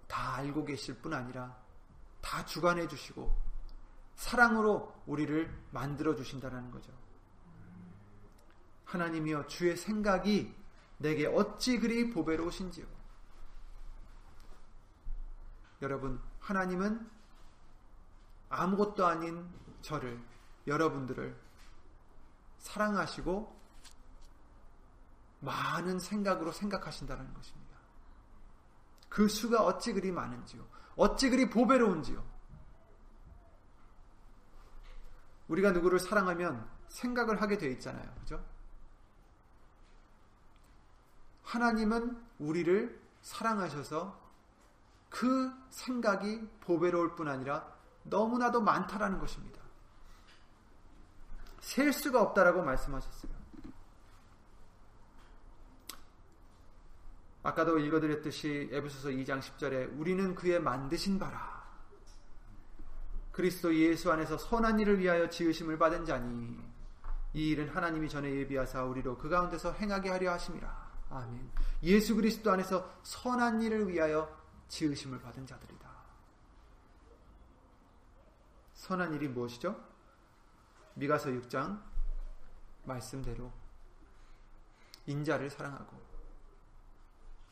다 0.08 0.36
알고 0.36 0.64
계실 0.64 0.96
뿐 1.02 1.14
아니라 1.14 1.62
다 2.22 2.46
주관해 2.46 2.88
주시고 2.88 3.36
사랑으로 4.16 4.96
우리를 5.06 5.54
만들어 5.72 6.16
주신다는 6.16 6.72
거죠. 6.72 6.94
하나님이여 8.86 9.48
주의 9.48 9.76
생각이 9.76 10.56
내게 11.00 11.28
어찌 11.28 11.80
그리 11.80 12.10
보배로우신지요. 12.12 12.99
여러분, 15.82 16.22
하나님은 16.40 17.10
아무것도 18.50 19.06
아닌 19.06 19.48
저를, 19.82 20.20
여러분들을 20.68 21.40
사랑하시고 22.58 23.60
많은 25.40 26.00
생각으로 26.00 26.52
생각하신다는 26.52 27.34
것입니다. 27.34 27.78
그 29.08 29.28
수가 29.28 29.64
어찌 29.64 29.94
그리 29.94 30.12
많은지요. 30.12 30.68
어찌 30.96 31.30
그리 31.30 31.50
보배로운지요. 31.50 32.24
우리가 35.48 35.72
누구를 35.72 36.00
사랑하면 36.00 36.70
생각을 36.90 37.42
하게 37.42 37.58
돼 37.58 37.72
있잖아요. 37.72 38.14
그죠? 38.20 38.46
하나님은 41.44 42.22
우리를 42.38 43.02
사랑하셔서 43.22 44.29
그 45.10 45.52
생각이 45.70 46.48
보배로울 46.62 47.16
뿐 47.16 47.28
아니라 47.28 47.72
너무나도 48.04 48.62
많다라는 48.62 49.20
것입니다. 49.20 49.60
셀 51.60 51.92
수가 51.92 52.22
없다라고 52.22 52.62
말씀하셨어요. 52.64 53.40
아까도 57.44 57.80
읽어드렸듯이 57.80 58.70
에베소서 58.72 59.10
2장 59.10 59.40
10절에 59.40 59.98
우리는 59.98 60.36
그의 60.36 60.62
만드신 60.62 61.20
바라 61.20 61.60
그리스도 63.32 63.74
예수 63.74 64.12
안에서 64.12 64.38
선한 64.38 64.80
일을 64.80 65.00
위하여 65.00 65.30
지으심을 65.30 65.78
받은 65.78 66.06
자니 66.06 66.60
이 67.34 67.50
일은 67.50 67.70
하나님이 67.70 68.10
전에 68.10 68.30
예비하사 68.30 68.84
우리로 68.84 69.18
그 69.18 69.30
가운데서 69.30 69.72
행하게 69.74 70.10
하려 70.10 70.34
하심이라 70.34 70.90
아멘. 71.12 71.50
예수 71.84 72.16
그리스도 72.16 72.52
안에서 72.52 72.90
선한 73.04 73.62
일을 73.62 73.88
위하여 73.88 74.39
지으심을 74.70 75.20
받은 75.22 75.46
자들이다. 75.46 75.90
선한 78.74 79.14
일이 79.14 79.28
무엇이죠? 79.28 79.76
미가서 80.94 81.30
6장 81.32 81.84
말씀대로 82.86 83.52
인자를 85.06 85.50
사랑하고 85.50 86.00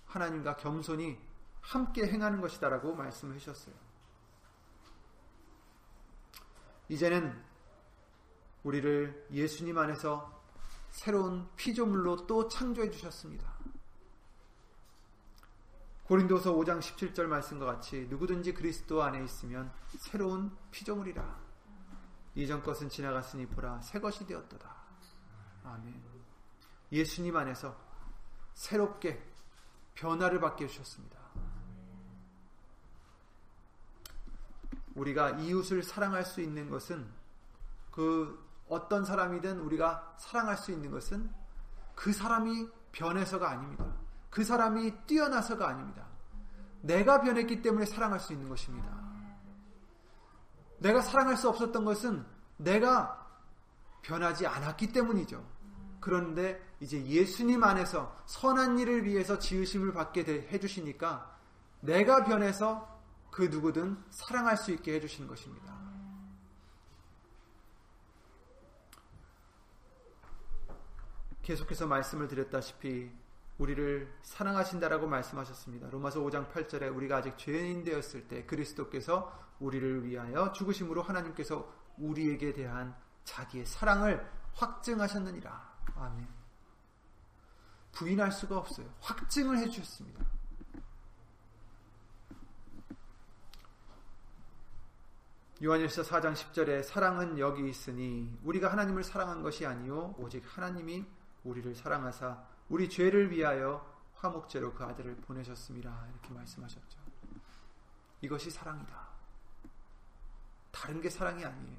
하나님과 0.06 0.56
겸손히 0.58 1.20
함께 1.62 2.08
행하는 2.08 2.40
것이다라고 2.40 2.96
말씀을 2.96 3.36
하셨어요. 3.36 3.76
이제는 6.90 7.44
우리를 8.64 9.28
예수님 9.32 9.78
안에서 9.78 10.42
새로운 10.92 11.50
피조물로 11.56 12.26
또 12.26 12.48
창조해 12.48 12.90
주셨습니다. 12.90 13.58
고린도서 16.08 16.54
5장 16.54 16.80
17절 16.80 17.26
말씀과 17.26 17.66
같이 17.66 18.08
누구든지 18.10 18.54
그리스도 18.54 19.04
안에 19.04 19.22
있으면 19.26 19.70
새로운 19.98 20.56
피조물이라. 20.72 21.38
이전 22.36 22.64
것은 22.64 22.88
지나갔으니 22.88 23.46
보라 23.48 23.82
새 23.82 24.00
것이 24.00 24.26
되었도다. 24.26 24.74
아멘. 25.66 26.02
예수님 26.94 27.36
안에서 27.36 27.78
새롭게 28.54 29.22
변화를 29.96 30.40
받게 30.40 30.64
해주셨습니다. 30.64 31.18
우리가 34.96 35.32
이웃을 35.32 35.84
사랑할 35.84 36.24
수 36.24 36.40
있는 36.40 36.70
것은 36.70 37.06
그 37.92 38.48
어떤 38.70 39.04
사람이든 39.04 39.60
우리가 39.60 40.16
사랑할 40.18 40.56
수 40.56 40.72
있는 40.72 40.90
것은 40.90 41.30
그 41.96 42.14
사람이 42.14 42.70
변해서가 42.94 43.50
아닙니다. 43.50 43.97
그 44.30 44.44
사람이 44.44 45.06
뛰어나서가 45.06 45.68
아닙니다. 45.68 46.06
내가 46.82 47.22
변했기 47.22 47.62
때문에 47.62 47.86
사랑할 47.86 48.20
수 48.20 48.34
있는 48.34 48.50
것입니다. 48.50 48.90
내가 50.80 51.02
사랑할 51.02 51.38
수 51.38 51.50
없었던 51.50 51.86
것은 51.86 52.26
내가 52.58 53.26
변하지 54.04 54.48
않았기 54.48 54.92
때문이죠. 54.92 55.44
그런데 56.00 56.64
이제 56.80 57.04
예수님 57.04 57.64
안에서 57.64 58.16
선한 58.28 58.80
일을 58.80 59.06
위해서 59.06 59.40
지으심을 59.40 59.94
받게 59.94 60.48
해주시니까 60.52 61.36
내가 61.82 62.24
변해서 62.24 63.02
그 63.32 63.44
누구든 63.44 64.04
사랑할 64.10 64.58
수 64.58 64.72
있게 64.72 64.94
해주시는 64.94 65.28
것입니다. 65.28 65.76
계속해서 71.42 71.88
말씀을 71.88 72.28
드렸다시피 72.28 73.10
우리를 73.58 74.14
사랑하신다라고 74.22 75.08
말씀하셨습니다. 75.08 75.90
로마서 75.90 76.20
5장 76.22 76.52
8절에 76.52 76.96
우리가 76.96 77.18
아직 77.18 77.38
죄인 77.38 77.84
되었을 77.84 78.28
때 78.28 78.46
그리스도께서 78.46 79.34
우리를 79.60 80.06
위하여 80.06 80.52
죽으심으로 80.52 81.02
하나님께서 81.02 81.74
우리에게 81.98 82.54
대한 82.54 82.96
자기의 83.24 83.66
사랑을 83.66 84.30
확증하셨느니라. 84.54 85.78
아멘. 85.96 86.28
부인할 87.94 88.32
수가 88.32 88.58
없어요. 88.58 88.88
확증을 89.02 89.58
해주셨습니다. 89.58 90.24
요한일서 95.64 96.04
4장 96.04 96.36
10절에 96.36 96.84
사랑은 96.84 97.40
여기 97.40 97.68
있으니 97.68 98.38
우리가 98.44 98.72
하나님을 98.72 99.04
사랑한 99.04 99.42
것이 99.42 99.66
아니요 99.66 100.14
오직 100.20 100.44
하나님이 100.46 101.04
우리를 101.44 101.74
사랑하사 101.74 102.46
우리 102.70 102.90
죄를 102.90 103.32
위하여 103.32 103.86
화목제로 104.16 104.74
그 104.74 104.84
아들을 104.84 105.16
보내셨습니다. 105.18 106.08
이렇게 106.12 106.34
말씀하셨죠. 106.34 107.00
이것이 108.22 108.50
사랑이다. 108.50 109.08
다른 110.72 111.02
게 111.02 111.10
사랑이 111.10 111.46
아니에요. 111.46 111.78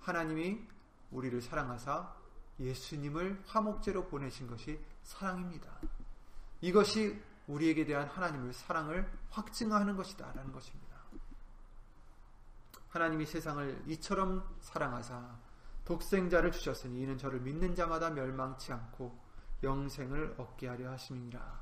하나님이 0.00 0.66
우리를 1.10 1.40
사랑하사 1.40 2.14
예수님을 2.58 3.42
화목제로 3.46 4.06
보내신 4.06 4.46
것이 4.46 4.78
사랑입니다. 5.02 5.70
이것이 6.60 7.20
우리에게 7.46 7.84
대한 7.84 8.06
하나님의 8.06 8.52
사랑을 8.52 9.10
확증하는 9.30 9.96
것이다. 9.96 10.32
라는 10.32 10.52
것입니다. 10.52 10.90
하나님이 12.90 13.24
세상을 13.24 13.84
이처럼 13.88 14.44
사랑하사 14.60 15.36
독생자를 15.84 16.52
주셨으니 16.52 17.02
이는 17.02 17.18
저를 17.18 17.40
믿는 17.40 17.74
자마다 17.74 18.10
멸망치 18.10 18.72
않고 18.72 19.29
영생을 19.62 20.34
얻게 20.38 20.68
하려 20.68 20.90
하심이니라. 20.92 21.60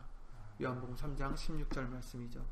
요한복음 0.62 0.96
3장 0.96 1.34
16절 1.34 1.88
말씀이죠. 1.88 2.44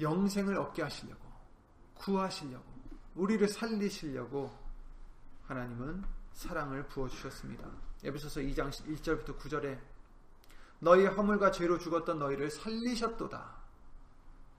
영생을 0.00 0.56
얻게 0.58 0.82
하시려고 0.82 1.24
구하시려고 1.94 2.64
우리를 3.14 3.48
살리시려고 3.48 4.54
하나님은 5.46 6.04
사랑을 6.32 6.86
부어 6.86 7.08
주셨습니다. 7.08 7.70
에베소서 8.04 8.40
2장 8.40 8.70
1절부터 8.70 9.38
9절에 9.38 9.80
너희의 10.80 11.08
허물과 11.08 11.50
죄로 11.50 11.78
죽었던 11.78 12.18
너희를 12.18 12.50
살리셨도다. 12.50 13.56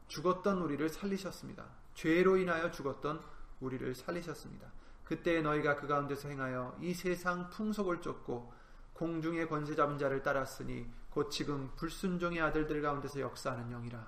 죽었던 0.07 0.61
우리를 0.61 0.89
살리셨습니다. 0.89 1.65
죄로 1.93 2.37
인하여 2.37 2.71
죽었던 2.71 3.21
우리를 3.59 3.93
살리셨습니다. 3.93 4.71
그때 5.07 5.41
너희가 5.41 5.77
그 5.77 5.87
가운데서 5.87 6.27
행하여 6.27 6.75
이 6.81 6.93
세상 6.93 7.49
풍속을 7.49 8.01
쫓고 8.01 8.51
공중의 8.91 9.47
권세 9.47 9.73
잡은 9.73 9.97
자를 9.97 10.21
따랐으니 10.21 10.85
곧 11.09 11.29
지금 11.29 11.71
불순종의 11.77 12.41
아들들 12.41 12.81
가운데서 12.81 13.21
역사하는 13.21 13.69
영이라. 13.69 14.05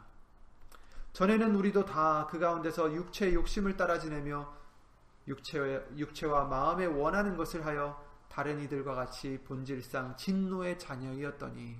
전에는 1.14 1.56
우리도 1.56 1.86
다 1.86 2.28
그 2.30 2.38
가운데서 2.38 2.94
육체의 2.94 3.34
욕심을 3.34 3.78
따라 3.78 3.98
지내며 3.98 4.54
육체와, 5.28 5.82
육체와 5.96 6.46
마음에 6.46 6.86
원하는 6.86 7.38
것을 7.38 7.66
하여 7.66 8.06
다른 8.28 8.60
이들과 8.60 8.94
같이 8.94 9.40
본질상 9.46 10.18
진노의 10.18 10.78
자녀이었더니 10.80 11.78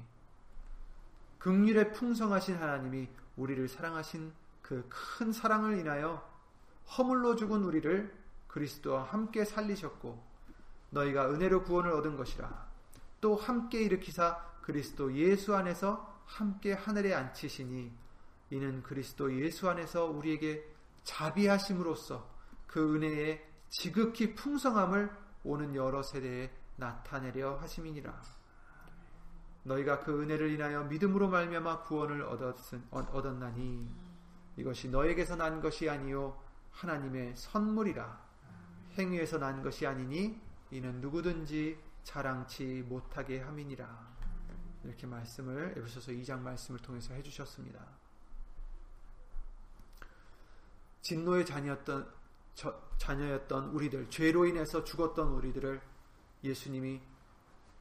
극률에 1.40 1.92
풍성하신 1.92 2.56
하나님이 2.56 3.10
우리를 3.36 3.68
사랑하신 3.68 4.32
그 4.62 4.88
큰 4.90 5.34
사랑을 5.34 5.78
인하여 5.78 6.24
허물로 6.98 7.36
죽은 7.36 7.64
우리를 7.64 8.19
그리스도와 8.50 9.04
함께 9.04 9.46
살리셨고 9.46 10.22
너희가 10.90 11.30
은혜로 11.32 11.64
구원을 11.64 11.92
얻은 11.92 12.18
것이라 12.18 12.68
또 13.22 13.36
함께 13.36 13.82
일으키사 13.82 14.50
그리스도 14.62 15.14
예수 15.16 15.56
안에서 15.56 16.22
함께 16.26 16.74
하늘에 16.74 17.14
앉히시니 17.14 17.92
이는 18.52 18.84
그리스도 18.84 19.34
예수 19.42 19.70
안에서 19.70 20.06
우리에게 20.06 20.64
자비하심으로써 21.04 22.30
그 22.68 22.96
은혜의 22.96 23.48
지극히 23.70 24.36
풍성함을 24.36 25.12
오는 25.44 25.76
여러 25.76 26.04
세대에 26.04 26.52
나타내려 26.76 27.58
하심이니라. 27.58 28.22
너희가 29.64 30.00
그 30.00 30.22
은혜를 30.22 30.52
인하여 30.52 30.84
믿음으로 30.84 31.30
말미암아 31.30 31.84
구원을 31.84 32.24
얻었나니 32.92 33.90
이것이 34.58 34.90
너에게서 34.90 35.36
난 35.36 35.62
것이 35.62 35.90
아니요 35.90 36.42
하나님의 36.72 37.36
선물이라 37.36 38.29
행위에서 39.00 39.38
난 39.38 39.64
것이 39.64 39.88
아니니 39.88 40.40
이는 40.72 41.02
누구든지 41.02 41.80
자랑치 42.04 42.84
못하게 42.88 43.40
함이니라 43.40 44.10
이렇게 44.84 45.08
말씀을 45.08 45.74
에베소서 45.78 46.12
2장 46.12 46.40
말씀을 46.40 46.80
통해서 46.80 47.14
해 47.14 47.22
주셨습니다. 47.22 47.86
진노의 51.02 51.46
자녀였던 51.46 52.14
저, 52.56 52.82
자녀였던 52.98 53.70
우리들 53.70 54.10
죄로 54.10 54.46
인해서 54.46 54.84
죽었던 54.84 55.30
우리들을 55.30 55.82
예수님이 56.44 57.02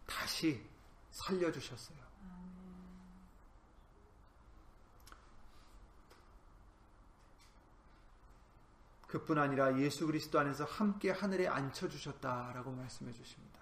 다시 0.07 0.65
살려 1.11 1.51
주셨어요. 1.51 2.08
그뿐 9.09 9.38
아니라 9.38 9.79
예수 9.79 10.07
그리스도 10.07 10.38
안에서 10.38 10.64
함께 10.64 11.11
하늘에 11.11 11.49
앉혀 11.49 11.88
주셨다라고 11.88 12.71
말씀해 12.71 13.12
주십니다. 13.12 13.59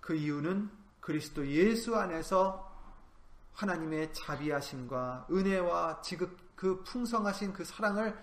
그 0.00 0.14
이유는 0.14 0.70
그리스도 1.00 1.46
예수 1.46 1.96
안에서 1.96 2.72
하나님의 3.54 4.12
자비하심과 4.12 5.28
은혜와 5.30 6.02
지극 6.02 6.36
그 6.54 6.82
풍성하신 6.84 7.52
그 7.52 7.64
사랑을 7.64 8.16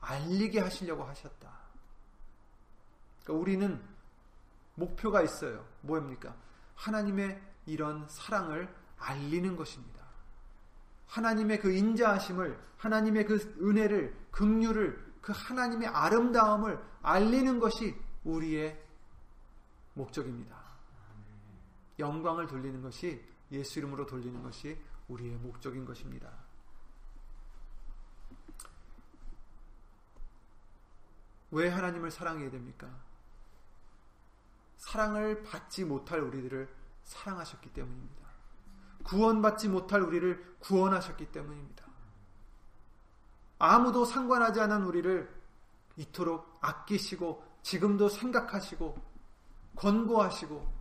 알리게 0.00 0.60
하시려고 0.60 1.04
하셨다. 1.04 1.50
그러니까 3.22 3.40
우리는 3.40 3.82
목표가 4.74 5.22
있어요. 5.22 5.64
뭐입니까? 5.82 6.34
하나님의 6.74 7.40
이런 7.66 8.06
사랑을 8.08 8.68
알리는 8.98 9.56
것입니다. 9.56 10.04
하나님의 11.06 11.60
그 11.60 11.72
인자하심을, 11.72 12.58
하나님의 12.76 13.26
그 13.26 13.56
은혜를, 13.60 14.23
긍휼을, 14.34 15.14
그 15.20 15.32
하나님의 15.34 15.88
아름다움을 15.88 16.78
알리는 17.02 17.60
것이 17.60 17.96
우리의 18.24 18.82
목적입니다. 19.94 20.56
영광을 21.98 22.46
돌리는 22.46 22.82
것이 22.82 23.24
예수 23.52 23.78
이름으로 23.78 24.06
돌리는 24.06 24.42
것이 24.42 24.76
우리의 25.08 25.36
목적인 25.36 25.84
것입니다. 25.84 26.32
왜 31.52 31.68
하나님을 31.68 32.10
사랑해야 32.10 32.50
됩니까? 32.50 32.90
사랑을 34.78 35.44
받지 35.44 35.84
못할 35.84 36.20
우리들을 36.20 36.68
사랑하셨기 37.04 37.72
때문입니다. 37.72 38.24
구원받지 39.04 39.68
못할 39.68 40.02
우리를 40.02 40.56
구원하셨기 40.58 41.30
때문입니다. 41.30 41.83
아무도 43.58 44.04
상관하지 44.04 44.60
않은 44.60 44.82
우리를 44.84 45.32
이토록 45.96 46.58
아끼시고 46.60 47.44
지금도 47.62 48.08
생각하시고 48.08 48.96
권고하시고 49.76 50.72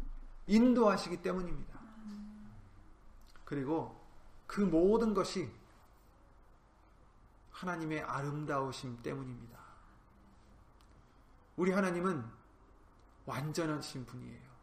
인도하시기 0.48 1.22
때문입니다. 1.22 1.80
그리고 3.46 4.00
그 4.48 4.62
모든 4.62 5.14
것이 5.14 5.50
하나님의 7.52 8.02
아름다우심 8.02 9.02
때문입니다. 9.02 9.60
우리 11.56 11.72
하나님은 11.72 12.24
완전하신 13.26 14.06
분이에요. 14.06 14.54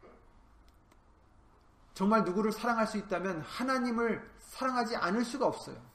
정말 1.93 2.23
누구를 2.23 2.51
사랑할 2.51 2.87
수 2.87 2.97
있다면 2.97 3.41
하나님을 3.41 4.29
사랑하지 4.39 4.95
않을 4.95 5.25
수가 5.25 5.47
없어요. 5.47 5.90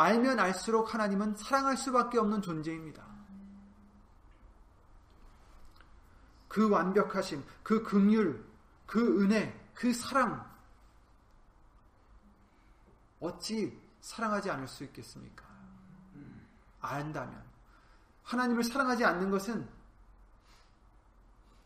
알면 0.00 0.40
알수록 0.40 0.94
하나님은 0.94 1.36
사랑할 1.36 1.76
수밖에 1.76 2.18
없는 2.18 2.40
존재입니다. 2.40 3.06
그 6.48 6.70
완벽하심, 6.70 7.44
그 7.62 7.82
긍휼, 7.82 8.42
그 8.86 9.22
은혜, 9.22 9.54
그 9.74 9.92
사랑 9.92 10.50
어찌 13.20 13.78
사랑하지 14.00 14.50
않을 14.50 14.66
수 14.66 14.84
있겠습니까? 14.84 15.44
안다면 16.80 17.44
하나님을 18.22 18.64
사랑하지 18.64 19.04
않는 19.04 19.30
것은 19.30 19.68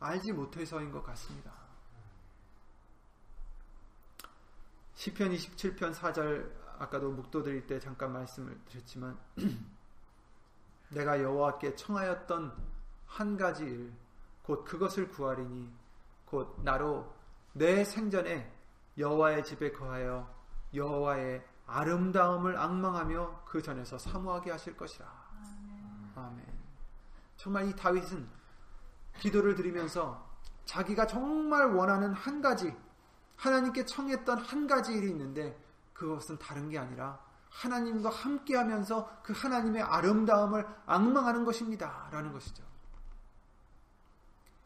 알지 0.00 0.32
못해서인 0.32 0.90
것 0.90 1.04
같습니다. 1.04 1.52
시편 4.96 5.30
27편 5.30 5.94
4절 5.94 6.63
아까도 6.78 7.10
묵도 7.10 7.42
드릴 7.42 7.66
때 7.66 7.78
잠깐 7.78 8.12
말씀을 8.12 8.58
드렸지만 8.66 9.18
내가 10.90 11.20
여호와께 11.20 11.74
청하였던 11.76 12.52
한 13.06 13.36
가지 13.36 13.64
일 13.64 14.04
곧 14.44 14.64
그것을 14.64 15.08
구하리니 15.08 15.72
곧 16.26 16.60
나로 16.62 17.12
내 17.52 17.84
생전에 17.84 18.52
여호와의 18.98 19.42
집에 19.44 19.72
거하여 19.72 20.32
여호와의 20.74 21.42
아름다움을 21.66 22.58
악망하며 22.58 23.44
그 23.46 23.62
전에서 23.62 23.96
사모하게 23.96 24.50
하실 24.50 24.76
것이라. 24.76 25.06
아멘. 26.14 26.44
정말 27.36 27.68
이 27.68 27.74
다윗은 27.74 28.28
기도를 29.20 29.54
드리면서 29.54 30.22
자기가 30.66 31.06
정말 31.06 31.72
원하는 31.72 32.12
한 32.12 32.42
가지 32.42 32.74
하나님께 33.36 33.86
청했던 33.86 34.38
한 34.38 34.66
가지 34.66 34.92
일이 34.92 35.08
있는데 35.08 35.58
그것은 35.94 36.38
다른 36.38 36.68
게 36.68 36.78
아니라 36.78 37.18
하나님과 37.48 38.10
함께 38.10 38.56
하면서 38.56 39.20
그 39.22 39.32
하나님의 39.32 39.82
아름다움을 39.82 40.66
악망하는 40.86 41.44
것입니다. 41.44 42.08
라는 42.10 42.32
것이죠. 42.32 42.64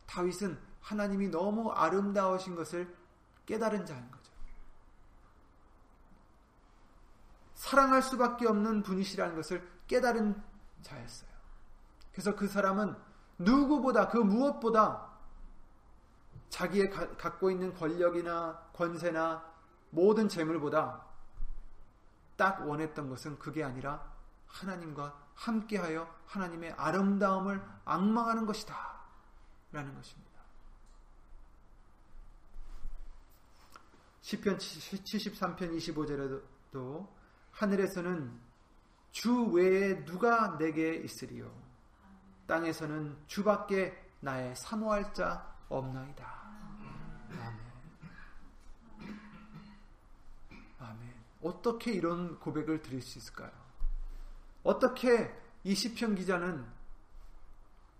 다윗은 0.07 0.59
하나님이 0.81 1.29
너무 1.29 1.71
아름다우신 1.71 2.57
것을 2.57 2.97
깨달은 3.45 3.85
자인 3.85 4.11
거죠. 4.11 4.33
사랑할 7.55 8.03
수밖에 8.03 8.47
없는 8.47 8.83
분이시라는 8.83 9.37
것을 9.37 9.69
깨달은 9.87 10.43
자였어요. 10.81 11.29
그래서 12.13 12.35
그 12.35 12.49
사람은 12.49 12.97
누구보다 13.39 14.09
그 14.09 14.17
무엇보다 14.17 15.09
자기의 16.49 16.89
가, 16.91 17.17
갖고 17.17 17.51
있는 17.51 17.75
권력이나 17.75 18.59
권세나 18.73 19.45
모든 19.91 20.29
재물보다 20.29 21.08
딱 22.39 22.67
원했던 22.67 23.11
것은 23.11 23.37
그게 23.39 23.65
아니라 23.65 24.01
하나님과 24.47 25.29
함께하여 25.35 26.09
하나님의 26.27 26.73
아름다움을 26.73 27.61
악망하는 27.85 28.47
것이다. 28.47 28.75
라는 29.73 29.95
것입니다. 29.95 30.29
시편 34.23 34.57
73편 34.59 35.77
25절에도 35.77 37.09
하늘에서는 37.51 38.41
주 39.11 39.47
외에 39.47 40.05
누가 40.05 40.57
내게 40.59 40.95
있으리요 40.95 41.51
땅에서는 42.47 43.17
주밖에 43.27 44.11
나의 44.21 44.55
사모할 44.57 45.13
자 45.13 45.55
없나이다. 45.69 46.25
아멘. 47.31 47.68
어떻게 51.49 51.93
이런 51.93 52.39
고백을 52.39 52.83
드릴 52.83 53.01
수 53.01 53.19
있을까요? 53.19 53.51
어떻게 54.63 55.35
이 55.65 55.75
시편 55.75 56.15
기자는 56.15 56.67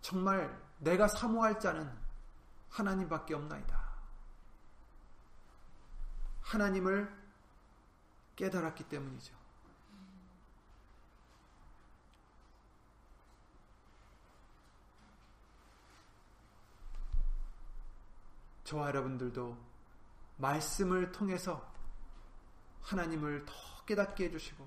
정말 0.03 0.63
내가 0.79 1.09
사모할 1.09 1.59
자는 1.59 1.91
하나님밖에 2.69 3.35
없나이다. 3.35 3.89
하나님을 6.43 7.15
깨달았기 8.37 8.85
때문이죠. 8.85 9.35
저와 18.65 18.89
여러분들도 18.89 19.57
말씀을 20.37 21.11
통해서 21.11 21.78
하나님을 22.89 23.45
더 23.45 23.53
깨닫게 23.85 24.25
해주시고 24.25 24.67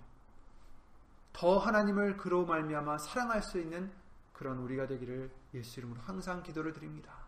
더 1.34 1.58
하나님을 1.58 2.18
그로 2.18 2.46
말미암아 2.46 3.00
사랑할 3.00 3.42
수 3.42 3.60
있는 3.60 3.92
그런 4.34 4.60
우리가 4.60 4.88
되기를 4.88 5.32
예수 5.54 5.80
이름으로 5.80 6.02
항상 6.02 6.44
기도를 6.44 6.74
드립니다. 6.74 7.22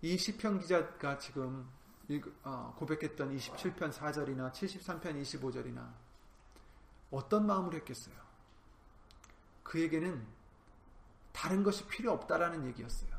이 0.00 0.18
시편 0.18 0.58
기자가 0.58 1.16
지금 1.18 1.68
어, 2.42 2.74
고백했던 2.76 3.36
27편 3.36 3.92
4절이나 3.92 4.52
73편 4.52 5.22
25절이나 5.22 5.92
어떤 7.12 7.46
마음으로 7.46 7.76
했겠어요? 7.76 8.14
그에게는 9.62 10.26
다른 11.32 11.62
것이 11.62 11.86
필요 11.86 12.12
없다라는 12.12 12.66
얘기였어요. 12.66 13.11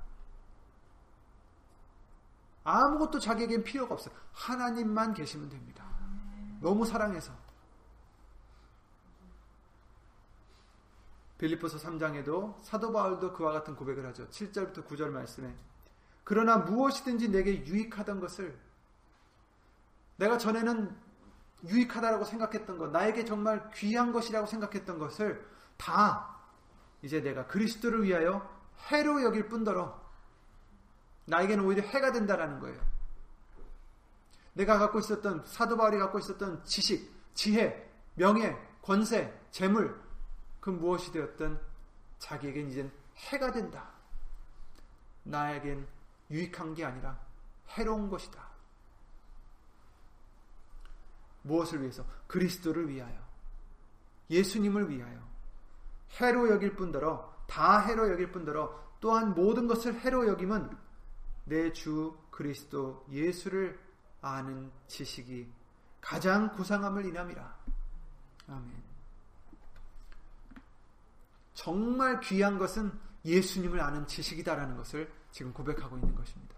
아무것도 2.64 3.20
자기에겐 3.20 3.64
필요가 3.64 3.94
없어요. 3.94 4.16
하나님만 4.32 5.14
계시면 5.14 5.50
됩니다. 5.50 5.86
너무 6.62 6.86
사랑해서. 6.86 7.34
빌리포서 11.38 11.78
3장에도 11.78 12.56
사도 12.62 12.94
바울도 12.94 13.34
그와 13.34 13.52
같은 13.52 13.76
고백을 13.76 14.06
하죠. 14.08 14.28
7절부터 14.30 14.88
9절 14.88 15.10
말씀에 15.10 15.54
그러나 16.24 16.58
무엇이든지 16.58 17.30
내게 17.30 17.66
유익하던 17.66 18.22
것을 18.22 18.58
내가 20.16 20.38
전에는 20.38 20.96
유익하다라고 21.66 22.26
생각했던 22.26 22.78
것, 22.78 22.92
나에게 22.92 23.26
정말 23.26 23.70
귀한 23.72 24.12
것이라고 24.12 24.48
생각했던 24.48 25.00
것을 25.00 25.46
다 25.78 26.40
이제 27.02 27.22
내가 27.22 27.48
그리스도를 27.48 28.04
위하여 28.04 28.50
해로 28.90 29.24
여길 29.24 29.50
뿐더러 29.50 30.03
나에게는 31.26 31.66
오히려 31.66 31.84
해가 31.84 32.12
된다라는 32.12 32.60
거예요. 32.60 32.82
내가 34.54 34.78
갖고 34.78 35.00
있었던 35.00 35.46
사도 35.46 35.78
바울이 35.78 35.98
갖고 35.98 36.20
있었던 36.20 36.64
지식, 36.66 37.12
지혜, 37.34 37.90
명예, 38.16 38.56
권세, 38.82 39.34
재물 39.52 40.00
그 40.60 40.70
무엇이 40.70 41.12
되었든 41.12 41.60
자기에겐 42.20 42.70
이젠 42.70 42.92
해가 43.16 43.52
된다. 43.52 43.90
나에겐 45.24 45.88
유익한 46.30 46.74
게 46.74 46.86
아니라 46.86 47.20
해로운 47.70 48.10
것이다. 48.10 48.54
무엇을 51.44 51.82
위해서? 51.82 52.06
그리스도를 52.28 52.90
위하여. 52.90 53.16
예수님을 54.30 54.90
위하여. 54.90 55.22
해로 56.20 56.50
여길 56.50 56.76
뿐더러 56.76 57.34
다 57.48 57.80
해로 57.80 58.10
여길 58.12 58.32
뿐더러 58.32 58.82
또한 59.00 59.34
모든 59.34 59.68
것을 59.68 60.00
해로 60.00 60.28
여김은 60.28 60.83
내 61.46 61.72
주 61.74 62.18
그리스도 62.32 63.06
예수를 63.10 63.80
아는 64.22 64.72
지식이 64.88 65.52
가장 66.02 66.52
구상함을 66.56 67.06
인함이라. 67.06 67.58
아멘. 68.48 68.84
정말 71.54 72.20
귀한 72.22 72.58
것은 72.58 72.92
예수님을 73.26 73.80
아는 73.80 74.06
지식이다라는 74.08 74.76
것을 74.76 75.12
지금 75.32 75.54
고백하고 75.54 75.98
있는 75.98 76.14
것입니다. 76.16 76.54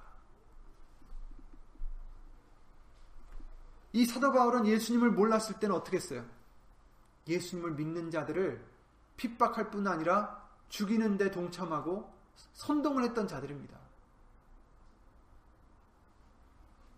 이 3.94 4.06
사도 4.06 4.32
바울은 4.32 4.66
예수님을 4.66 5.12
몰랐을 5.12 5.60
때는 5.60 5.76
어떻게 5.76 5.98
했어요? 5.98 6.26
예수님을 7.28 7.72
믿는 7.72 8.12
자들을 8.12 8.64
핍박할 9.18 9.72
뿐 9.72 9.88
아니라 9.88 10.46
죽이는 10.70 11.18
데 11.18 11.32
동참하고 11.32 12.14
선동을 12.54 13.04
했던 13.04 13.28
자들입니다. 13.28 13.85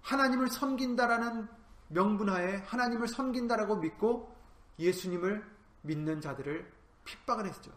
하나님을 0.07 0.47
섬긴다라는 0.47 1.49
명분하에 1.89 2.57
하나님을 2.65 3.09
섬긴다라고 3.09 3.75
믿고 3.75 4.33
예수님을 4.79 5.45
믿는 5.81 6.21
자들을 6.21 6.71
핍박을 7.03 7.45
했죠. 7.47 7.71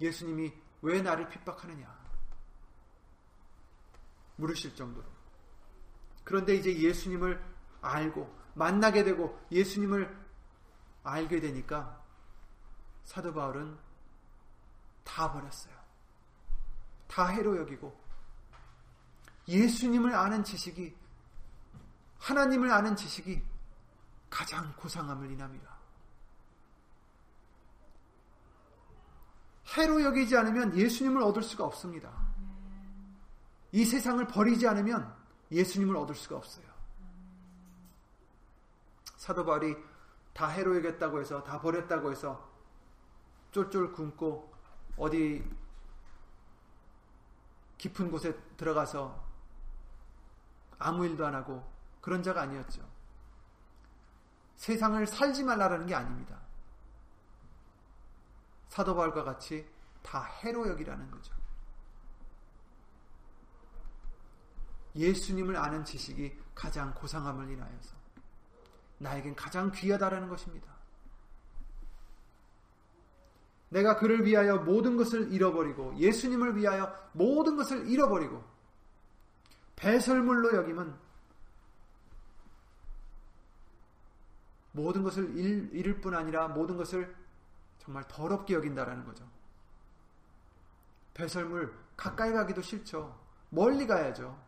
예수님이 0.00 0.54
왜 0.80 1.02
나를 1.02 1.28
핍박하느냐 1.28 1.98
물으실 4.36 4.74
정도로. 4.74 5.06
그런데 6.24 6.54
이제 6.54 6.74
예수님을 6.74 7.42
알고 7.82 8.34
만나게 8.54 9.04
되고 9.04 9.38
예수님을 9.50 10.16
알게 11.02 11.40
되니까 11.40 12.02
사도 13.04 13.34
바울은 13.34 13.78
다 15.04 15.32
버렸어요. 15.32 15.74
다 17.08 17.26
해로 17.26 17.58
여기고 17.58 18.07
예수님을 19.48 20.14
아는 20.14 20.44
지식이 20.44 20.94
하나님을 22.18 22.70
아는 22.70 22.94
지식이 22.94 23.42
가장 24.28 24.74
고상함을 24.76 25.30
인합니다. 25.30 25.78
해로 29.76 30.02
여기지 30.02 30.36
않으면 30.36 30.76
예수님을 30.76 31.22
얻을 31.22 31.42
수가 31.42 31.64
없습니다. 31.64 32.10
이 33.72 33.84
세상을 33.84 34.26
버리지 34.26 34.66
않으면 34.66 35.14
예수님을 35.50 35.96
얻을 35.96 36.14
수가 36.14 36.36
없어요. 36.36 36.66
사도 39.16 39.44
바울이 39.44 39.76
다 40.32 40.48
해로 40.48 40.76
여겼다고 40.76 41.20
해서 41.20 41.42
다 41.42 41.60
버렸다고 41.60 42.10
해서 42.10 42.48
쫄쫄 43.50 43.92
굶고 43.92 44.52
어디 44.96 45.44
깊은 47.78 48.10
곳에 48.10 48.36
들어가서 48.56 49.27
아무 50.78 51.06
일도 51.06 51.26
안 51.26 51.34
하고 51.34 51.68
그런 52.00 52.22
자가 52.22 52.42
아니었죠. 52.42 52.82
세상을 54.56 55.06
살지 55.06 55.44
말라라는 55.44 55.86
게 55.86 55.94
아닙니다. 55.94 56.38
사도 58.68 58.94
바울과 58.94 59.24
같이 59.24 59.68
다 60.02 60.22
해로 60.22 60.68
여기라는 60.68 61.10
거죠. 61.10 61.34
예수님을 64.94 65.56
아는 65.56 65.84
지식이 65.84 66.36
가장 66.54 66.92
고상함을 66.94 67.50
인하여서 67.50 67.96
나에겐 68.98 69.36
가장 69.36 69.70
귀하다라는 69.70 70.28
것입니다. 70.28 70.78
내가 73.70 73.96
그를 73.96 74.24
위하여 74.24 74.56
모든 74.56 74.96
것을 74.96 75.32
잃어버리고 75.32 75.96
예수님을 75.98 76.56
위하여 76.56 76.92
모든 77.12 77.56
것을 77.56 77.88
잃어버리고 77.88 78.42
배설물로 79.78 80.56
여김은 80.56 80.92
모든 84.72 85.02
것을 85.02 85.36
잃을 85.36 86.00
뿐 86.00 86.14
아니라 86.14 86.48
모든 86.48 86.76
것을 86.76 87.14
정말 87.78 88.06
더럽게 88.08 88.54
여긴다라는 88.54 89.04
거죠. 89.04 89.24
배설물 91.14 91.72
가까이 91.96 92.32
가기도 92.32 92.60
싫죠. 92.60 93.18
멀리 93.50 93.86
가야죠. 93.86 94.38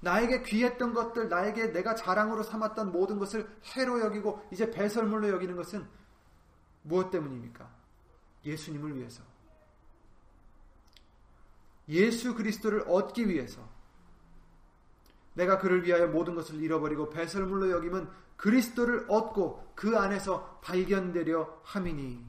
나에게 0.00 0.42
귀했던 0.42 0.92
것들, 0.92 1.28
나에게 1.28 1.72
내가 1.72 1.94
자랑으로 1.94 2.42
삼았던 2.42 2.90
모든 2.90 3.18
것을 3.18 3.48
해로 3.76 4.00
여기고 4.00 4.46
이제 4.50 4.70
배설물로 4.70 5.28
여기는 5.28 5.54
것은 5.56 5.86
무엇 6.82 7.10
때문입니까? 7.10 7.68
예수님을 8.44 8.96
위해서. 8.96 9.29
예수 11.90 12.34
그리스도를 12.34 12.84
얻기 12.86 13.28
위해서. 13.28 13.68
내가 15.34 15.58
그를 15.58 15.84
위하여 15.84 16.06
모든 16.06 16.34
것을 16.34 16.60
잃어버리고 16.60 17.10
배설물로 17.10 17.70
여기면 17.70 18.10
그리스도를 18.36 19.06
얻고 19.08 19.72
그 19.74 19.98
안에서 19.98 20.60
발견되려 20.62 21.60
함이니. 21.64 22.24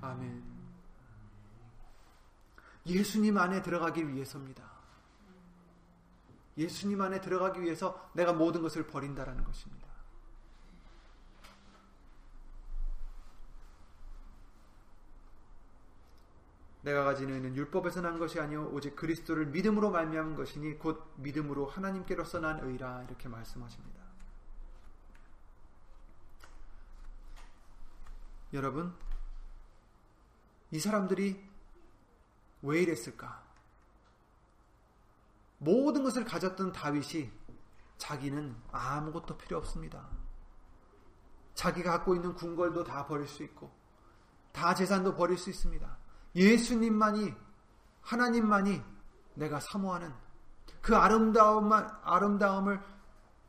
아멘. 0.00 0.42
예수님 2.86 3.36
안에 3.36 3.62
들어가기 3.62 4.08
위해서입니다. 4.08 4.68
예수님 6.56 7.00
안에 7.00 7.20
들어가기 7.20 7.60
위해서 7.60 8.10
내가 8.14 8.32
모든 8.32 8.62
것을 8.62 8.86
버린다라는 8.86 9.44
것입니다. 9.44 9.77
내가 16.88 17.04
가지는 17.04 17.54
율법에서 17.54 18.00
난 18.00 18.18
것이 18.18 18.40
아니요 18.40 18.70
오직 18.72 18.96
그리스도를 18.96 19.46
믿음으로 19.46 19.90
말미암은 19.90 20.36
것이니 20.36 20.78
곧 20.78 21.12
믿음으로 21.16 21.66
하나님께로서 21.66 22.40
난 22.40 22.60
의라 22.60 23.02
이렇게 23.02 23.28
말씀하십니다. 23.28 24.00
여러분 28.54 28.94
이 30.70 30.80
사람들이 30.80 31.46
왜 32.62 32.82
이랬을까? 32.82 33.46
모든 35.58 36.04
것을 36.04 36.24
가졌던 36.24 36.72
다윗이 36.72 37.30
자기는 37.98 38.56
아무것도 38.72 39.36
필요 39.36 39.58
없습니다. 39.58 40.08
자기가 41.54 41.90
갖고 41.90 42.14
있는 42.14 42.34
궁궐도 42.34 42.84
다 42.84 43.06
버릴 43.06 43.28
수 43.28 43.42
있고 43.42 43.70
다 44.52 44.74
재산도 44.74 45.16
버릴 45.16 45.36
수 45.36 45.50
있습니다. 45.50 45.97
예수님만이 46.38 47.34
하나님만이 48.00 48.80
내가 49.34 49.58
사모하는 49.58 50.14
그 50.80 50.96
아름다움만 50.96 51.98
아름다움을 52.04 52.80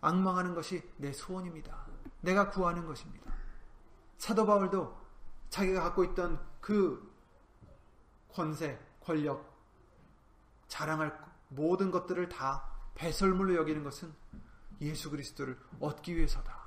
악망하는 0.01 0.55
것이 0.55 0.81
내 0.97 1.13
소원입니다. 1.13 1.85
내가 2.21 2.49
구하는 2.49 2.85
것입니다. 2.85 3.31
사도 4.17 4.45
바울도 4.45 4.99
자기가 5.49 5.83
갖고 5.83 6.03
있던 6.05 6.43
그 6.59 7.13
권세, 8.31 8.79
권력, 9.01 9.55
자랑할 10.67 11.17
모든 11.49 11.91
것들을 11.91 12.27
다 12.29 12.63
배설물로 12.95 13.55
여기는 13.55 13.83
것은 13.83 14.13
예수 14.81 15.11
그리스도를 15.11 15.57
얻기 15.79 16.15
위해서다. 16.15 16.57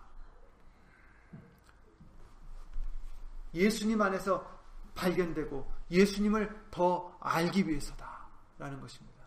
예수님 3.54 4.00
안에서 4.00 4.61
발견되고 4.94 5.70
예수님을 5.90 6.68
더 6.70 7.16
알기 7.20 7.68
위해서다. 7.68 8.12
라는 8.58 8.80
것입니다. 8.80 9.22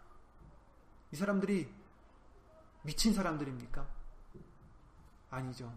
이 1.11 1.15
사람들이 1.15 1.73
미친 2.83 3.13
사람들입니까? 3.13 3.85
아니죠. 5.29 5.73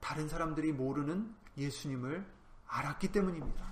다른 0.00 0.28
사람들이 0.28 0.72
모르는 0.72 1.34
예수님을 1.56 2.26
알았기 2.66 3.12
때문입니다. 3.12 3.64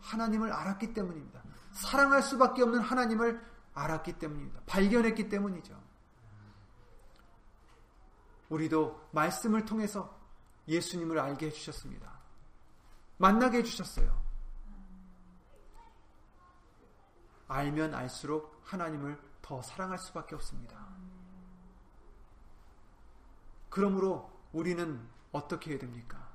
하나님을 0.00 0.52
알았기 0.52 0.92
때문입니다. 0.94 1.42
사랑할 1.72 2.22
수밖에 2.22 2.62
없는 2.62 2.80
하나님을 2.80 3.42
알았기 3.74 4.18
때문입니다. 4.18 4.60
발견했기 4.66 5.28
때문이죠. 5.28 5.80
우리도 8.50 9.08
말씀을 9.12 9.64
통해서 9.64 10.20
예수님을 10.68 11.18
알게 11.18 11.46
해주셨습니다. 11.46 12.11
만나게 13.18 13.58
해주셨어요. 13.58 14.22
알면 17.48 17.94
알수록 17.94 18.60
하나님을 18.64 19.20
더 19.42 19.60
사랑할 19.62 19.98
수밖에 19.98 20.34
없습니다. 20.34 20.86
그러므로 23.68 24.30
우리는 24.52 25.06
어떻게 25.32 25.72
해야 25.72 25.78
됩니까? 25.78 26.30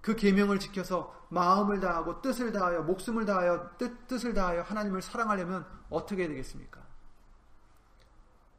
그 0.00 0.14
계명을 0.16 0.58
지켜서 0.58 1.14
마음을 1.28 1.80
다하고 1.80 2.22
뜻을 2.22 2.52
다하여 2.52 2.82
목숨을 2.82 3.26
다하여 3.26 3.76
뜻, 3.76 4.06
뜻을 4.06 4.32
다하여 4.32 4.62
하나님을 4.62 5.02
사랑하려면 5.02 5.66
어떻게 5.90 6.22
해야 6.22 6.28
되겠습니까? 6.28 6.86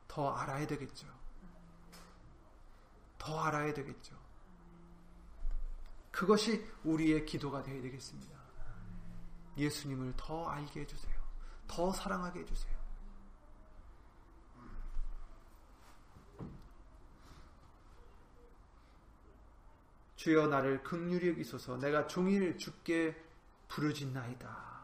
더 0.07 0.33
알아야 0.33 0.67
되겠죠. 0.67 1.07
더 3.17 3.39
알아야 3.41 3.73
되겠죠. 3.73 4.15
그것이 6.19 6.61
우리의 6.83 7.25
기도가 7.25 7.63
되어야 7.63 7.81
되겠습니다. 7.81 8.37
예수님을 9.55 10.15
더 10.17 10.49
알게 10.49 10.81
해주세요. 10.81 11.15
더 11.65 11.93
사랑하게 11.93 12.41
해주세요. 12.41 12.77
주여 20.17 20.47
나를 20.47 20.83
극률히 20.83 21.29
여기소서 21.29 21.77
내가 21.77 22.05
종일 22.05 22.57
죽게 22.57 23.15
부르짖나이다. 23.69 24.79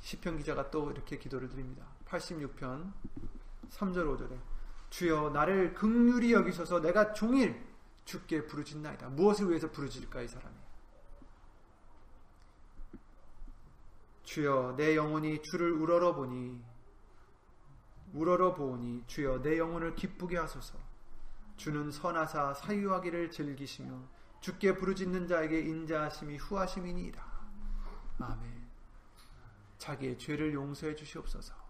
시편 0.00 0.38
기자가 0.38 0.70
또 0.70 0.90
이렇게 0.90 1.18
기도를 1.18 1.50
드립니다. 1.50 1.86
86편 2.06 2.90
3절 3.68 4.16
5절에 4.16 4.53
주여 4.94 5.30
나를 5.30 5.74
극률히 5.74 6.32
여기소서 6.32 6.80
내가 6.80 7.12
종일 7.14 7.60
죽게 8.04 8.46
부르짖나이다. 8.46 9.08
무엇을 9.08 9.48
위해서 9.48 9.68
부르짖을까 9.72 10.22
이 10.22 10.28
사람이? 10.28 10.54
주여 14.22 14.74
내 14.76 14.94
영혼이 14.94 15.42
주를 15.42 15.72
우러러 15.72 16.14
보니 16.14 16.62
우러러 18.12 18.54
보니 18.54 19.02
주여 19.08 19.42
내 19.42 19.58
영혼을 19.58 19.96
기쁘게 19.96 20.38
하소서. 20.38 20.78
주는 21.56 21.90
선하사 21.90 22.54
사유하기를 22.54 23.32
즐기시며 23.32 24.00
주께 24.38 24.76
부르짖는 24.76 25.26
자에게 25.26 25.58
인자하심이 25.58 26.36
후하심이니이다. 26.36 27.20
아멘. 28.20 28.68
자기의 29.76 30.18
죄를 30.18 30.54
용서해 30.54 30.94
주시옵소서. 30.94 31.63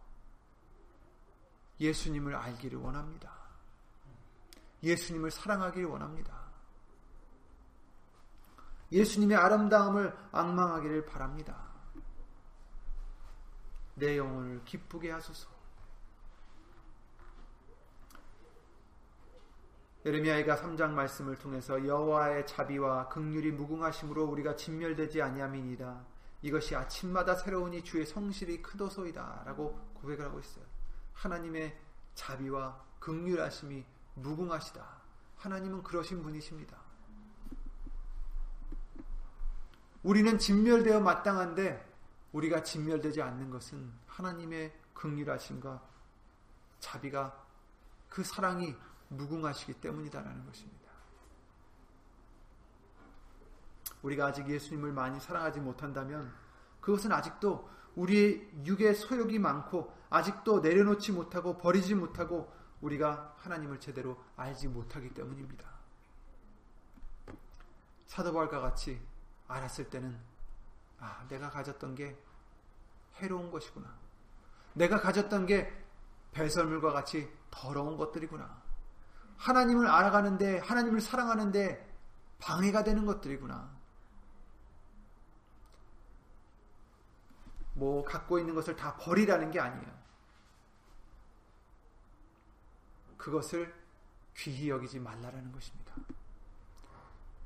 예수님을 1.81 2.35
알기를 2.35 2.79
원합니다. 2.79 3.33
예수님을 4.83 5.31
사랑하기를 5.31 5.89
원합니다. 5.89 6.45
예수님의 8.93 9.37
아름다움을 9.37 10.17
악망하기를 10.31 11.07
바랍니다. 11.07 11.75
내 13.95 14.17
영혼을 14.19 14.65
기쁘게 14.65 15.11
하소서. 15.11 15.49
예레미야가 20.07 20.57
3장 20.57 20.91
말씀을 20.91 21.37
통해서 21.37 21.85
여호와의 21.87 22.47
자비와 22.47 23.09
극률이 23.09 23.53
무궁하심으로 23.53 24.25
우리가 24.27 24.55
진멸되지 24.55 25.23
아니함이니라. 25.23 26.05
이것이 26.43 26.77
아침마다 26.77 27.35
새로우니 27.35 27.85
주의 27.85 28.05
성실이 28.05 28.61
크도소이다라고 28.61 29.95
고백을 29.95 30.27
하고 30.27 30.39
있어요. 30.41 30.64
하나님의 31.15 31.77
자비와 32.15 32.81
극률하심이 33.01 33.85
무궁하시다. 34.15 34.87
하나님은 35.37 35.83
그러신 35.83 36.23
분이십니다. 36.23 36.79
우리는 40.03 40.39
진멸되어 40.39 41.01
마땅한데 41.01 41.93
우리가 42.33 42.63
진멸되지 42.63 43.23
않는 43.23 43.51
것은 43.51 43.93
하나님의 44.07 44.73
극률하심과 44.93 45.83
자비가 46.81 47.45
그 48.09 48.23
사랑이 48.23 48.77
무궁하시기 49.09 49.75
때문이다라는 49.75 50.45
것입니다. 50.45 50.85
우리가 54.03 54.27
아직 54.27 54.49
예수님을 54.49 54.93
많이 54.93 55.19
사랑하지 55.19 55.61
못한다면 55.61 56.33
그것은 56.81 57.11
아직도 57.13 57.69
우리의 57.97 58.49
육의 58.65 58.95
소욕이 58.95 59.39
많고 59.39 59.93
아직도 60.11 60.61
내려놓지 60.61 61.13
못하고 61.13 61.59
버리지 61.59 61.95
못하고 61.95 62.53
우리가 62.81 63.35
하나님을 63.39 63.81
제대로 63.81 64.23
알지 64.37 64.69
못하기 64.69 65.15
때문입니다. 65.15 65.69
사도바울과 68.07 68.61
같이 68.61 69.01
알았을 69.49 69.91
때는 69.91 70.17
아, 71.01 71.27
내가 71.29 71.51
가졌던 71.51 71.95
게 71.95 72.17
해로운 73.17 73.51
것이구나. 73.51 73.93
내가 74.75 75.01
가졌던 75.01 75.47
게 75.47 75.73
배설물과 76.33 76.93
같이 76.93 77.31
더러운 77.51 77.97
것들이구나. 77.97 78.63
하나님을 79.37 79.87
알아가는데 79.87 80.59
하나님을 80.59 81.01
사랑하는데 81.01 81.93
방해가 82.39 82.85
되는 82.85 83.07
것들이구나. 83.07 83.74
뭐 87.75 88.05
갖고 88.05 88.39
있는 88.39 88.55
것을 88.55 88.77
다 88.77 88.97
버리라는 88.97 89.51
게 89.51 89.61
아니에요. 89.61 89.95
그것을 93.17 93.75
귀히 94.37 94.69
여기지 94.69 95.01
말라라는 95.01 95.53
것입니다. 95.53 95.95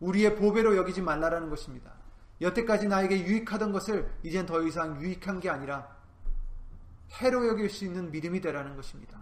우리의 0.00 0.36
보배로 0.36 0.76
여기지 0.76 1.02
말라라는 1.02 1.50
것입니다. 1.50 1.92
여태까지 2.40 2.88
나에게 2.88 3.26
유익하던 3.26 3.72
것을 3.72 4.12
이젠 4.22 4.46
더 4.46 4.62
이상 4.62 5.00
유익한 5.00 5.40
게 5.40 5.50
아니라 5.50 5.96
해로 7.12 7.46
여길 7.48 7.68
수 7.70 7.84
있는 7.84 8.10
믿음이 8.10 8.40
되라는 8.40 8.76
것입니다. 8.76 9.18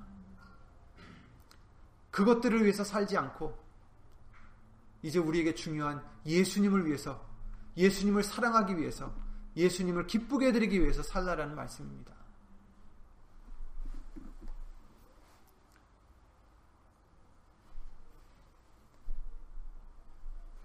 그것들을 2.10 2.62
위해서 2.62 2.84
살지 2.84 3.16
않고 3.16 3.56
이제 5.02 5.18
우리에게 5.18 5.54
중요한 5.54 6.04
예수님을 6.24 6.86
위해서 6.86 7.24
예수님을 7.76 8.22
사랑하기 8.22 8.78
위해서 8.78 9.14
예수님을 9.56 10.06
기쁘게 10.06 10.48
해드리기 10.48 10.80
위해서 10.80 11.02
살라라는 11.02 11.56
말씀입니다. 11.56 12.14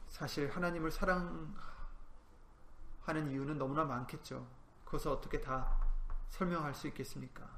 사실 0.08 0.52
하나님을 0.52 0.92
사랑하는 0.92 1.56
이유는 3.32 3.58
너무나 3.58 3.84
많겠죠. 3.86 4.48
그것을 4.86 5.10
어떻게 5.10 5.42
다 5.42 5.80
설명할 6.30 6.76
수 6.76 6.88
있겠습니까? 6.90 7.50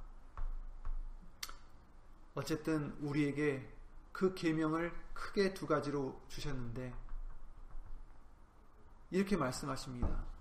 어쨌든 2.35 2.95
우리에게 3.01 3.69
그 4.11 4.33
계명을 4.33 4.93
크게 5.13 5.53
두 5.53 5.67
가지로 5.67 6.21
주셨는데 6.29 6.93
이렇게 9.11 9.35
말씀하십니다. 9.35 10.32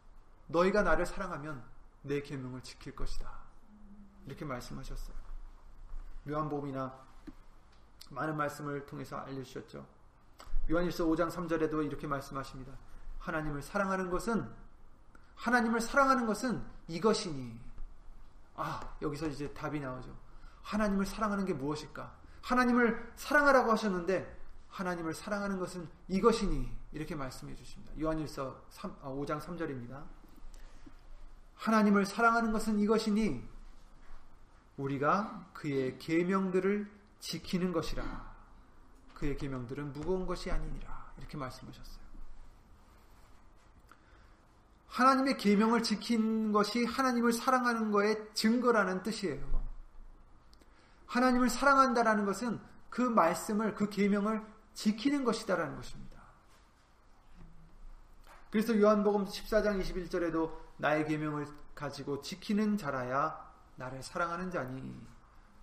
너희가 0.53 0.83
나를 0.83 1.07
사랑하면 1.07 1.65
내 2.03 2.21
계명을 2.21 2.63
지킬 2.63 2.95
것이다. 2.95 3.31
이렇게 4.27 4.45
말씀하셨어요. 4.45 5.17
요한복음이나 6.29 6.95
많은 8.11 8.37
말씀을 8.37 8.87
통해서 8.87 9.17
알려주셨죠. 9.17 9.85
요한일서 10.71 11.07
5장 11.07 11.31
3절에도 11.31 11.85
이렇게 11.85 12.07
말씀하십니다. 12.07 12.73
하나님을 13.19 13.63
사랑하는 13.63 14.11
것은 14.11 14.49
하나님을 15.35 15.81
사랑하는 15.81 16.27
것은 16.27 16.65
이것이니 16.89 17.59
아 18.55 18.97
여기서 19.01 19.29
이제 19.29 19.53
답이 19.53 19.81
나오죠. 19.81 20.15
하나님을 20.63 21.07
사랑하는 21.07 21.45
게 21.45 21.55
무엇일까? 21.55 22.15
하나님을 22.43 23.13
사랑하라고 23.17 23.73
하셨는데 23.73 24.41
하나님을 24.69 25.15
사랑하는 25.15 25.59
것은 25.59 25.89
이것이니 26.09 26.71
이렇게 26.93 27.15
말씀해 27.15 27.55
주십니다. 27.57 27.93
요한일서 28.01 28.67
3, 28.71 29.01
5장 29.03 29.41
3절입니다. 29.41 30.05
하나님을 31.63 32.07
사랑하는 32.07 32.51
것은 32.51 32.81
이것이니 32.81 33.49
우리가 34.77 35.47
그의 35.53 35.97
계명들을 35.99 36.91
지키는 37.21 37.73
것이라. 37.73 38.33
그의 39.15 39.37
계명들은 39.37 39.93
무거운 39.93 40.27
것이 40.27 40.51
아니니라. 40.51 41.13
이렇게 41.19 41.37
말씀하셨어요. 41.37 42.03
하나님의 44.89 45.37
계명을 45.37 45.85
지킨 45.85 46.51
것이 46.51 46.85
하나님을 46.85 47.33
사랑하는 47.33 47.93
것의 47.93 48.31
증거라는 48.35 49.05
뜻이에요. 49.05 49.63
하나님을 51.07 51.49
사랑한다라는 51.49 52.25
것은 52.25 52.61
그 52.91 53.03
말씀을 53.03 53.77
그 53.77 53.89
계명을 53.89 54.45
지키는 54.75 55.23
것이다라는 55.25 55.77
것입니다. 55.77 56.21
그래서 58.51 58.77
요한복음 58.79 59.27
14장 59.27 59.81
21절에도 59.81 60.62
나의 60.77 61.07
계명을 61.07 61.47
가지고 61.75 62.21
지키는 62.21 62.77
자라야 62.77 63.53
나를 63.77 64.03
사랑하는 64.03 64.51
자니 64.51 65.01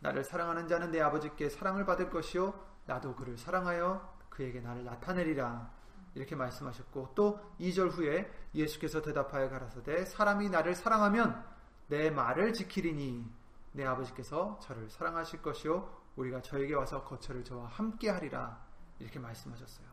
나를 0.01 0.24
사랑하는 0.24 0.68
자는 0.68 0.91
내 0.91 1.01
아버지께 1.01 1.49
사랑을 1.49 1.86
받을 1.86 2.10
것이요 2.10 2.53
나도 2.86 3.16
그를 3.16 3.38
사랑하여 3.38 4.18
그에게 4.30 4.62
나를 4.62 4.84
나타내리라. 4.86 5.70
이렇게 6.16 6.36
말씀하셨고 6.36 7.14
또 7.14 7.39
2절 7.60 7.91
후에 7.91 8.32
예수께서 8.55 9.01
대답하여 9.01 9.49
가라사대 9.49 10.05
사람이 10.05 10.49
나를 10.49 10.74
사랑하면 10.74 11.45
내 11.88 12.10
말을 12.10 12.53
지키리니 12.53 13.32
내 13.74 13.86
아버지께서 13.86 14.57
저를 14.62 14.89
사랑하실 14.89 15.41
것이요 15.41 15.88
우리가 16.16 16.41
저에게 16.41 16.74
와서 16.74 17.03
거처를 17.03 17.43
저와 17.43 17.68
함께 17.68 18.10
하리라. 18.10 18.60
이렇게 18.99 19.20
말씀하셨어요. 19.20 19.89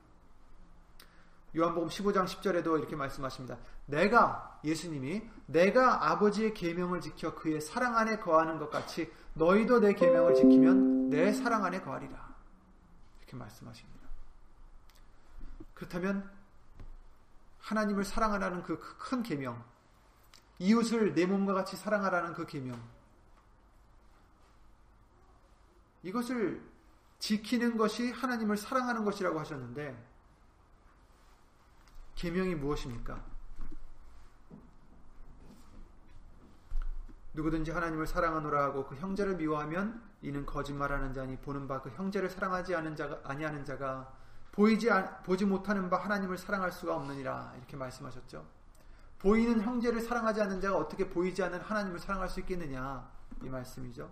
요한복음 1.54 1.88
15장 1.88 2.24
10절에도 2.24 2.78
이렇게 2.78 2.96
말씀하십니다. 2.96 3.58
내가 3.86 4.60
예수님이 4.64 5.22
내가 5.46 6.10
아버지의 6.10 6.54
계명을 6.54 7.00
지켜 7.00 7.34
그의 7.34 7.60
사랑 7.60 7.96
안에 7.96 8.18
거하는 8.18 8.58
것 8.58 8.70
같이 8.70 9.12
너희도 9.34 9.80
내 9.80 9.92
계명을 9.94 10.34
지키면 10.34 11.10
내 11.10 11.32
사랑 11.32 11.64
안에 11.64 11.80
거하리라. 11.80 12.34
이렇게 13.20 13.36
말씀하십니다. 13.36 14.06
그렇다면 15.74 16.30
하나님을 17.60 18.04
사랑하라는 18.04 18.62
그 18.62 18.78
큰 18.98 19.22
계명, 19.22 19.62
이웃을 20.58 21.14
내 21.14 21.26
몸과 21.26 21.52
같이 21.54 21.76
사랑하라는 21.76 22.32
그 22.34 22.46
계명, 22.46 22.80
이것을 26.02 26.62
지키는 27.18 27.76
것이 27.76 28.10
하나님을 28.12 28.56
사랑하는 28.56 29.04
것이라고 29.04 29.40
하셨는데 29.40 30.15
계명이 32.16 32.54
무엇입니까? 32.56 33.22
누구든지 37.34 37.70
하나님을 37.70 38.06
사랑하노라 38.06 38.64
하고 38.64 38.86
그 38.86 38.96
형제를 38.96 39.36
미워하면 39.36 40.02
이는 40.22 40.46
거짓말하는 40.46 41.12
자니 41.12 41.36
보는 41.36 41.68
바 41.68 41.82
그 41.82 41.90
형제를 41.90 42.30
사랑하지 42.30 42.74
않은 42.74 42.96
자가 42.96 43.20
아니하는 43.24 43.64
자가 43.64 44.10
보이지 44.52 44.88
보지 45.24 45.44
못하는 45.44 45.90
바 45.90 45.98
하나님을 45.98 46.38
사랑할 46.38 46.72
수가 46.72 46.96
없느니라 46.96 47.52
이렇게 47.58 47.76
말씀하셨죠. 47.76 48.46
보이는 49.18 49.60
형제를 49.60 50.00
사랑하지 50.00 50.40
않는 50.40 50.60
자가 50.62 50.78
어떻게 50.78 51.10
보이지 51.10 51.42
않는 51.42 51.60
하나님을 51.60 51.98
사랑할 51.98 52.30
수 52.30 52.40
있겠느냐 52.40 53.06
이 53.42 53.48
말씀이죠. 53.50 54.10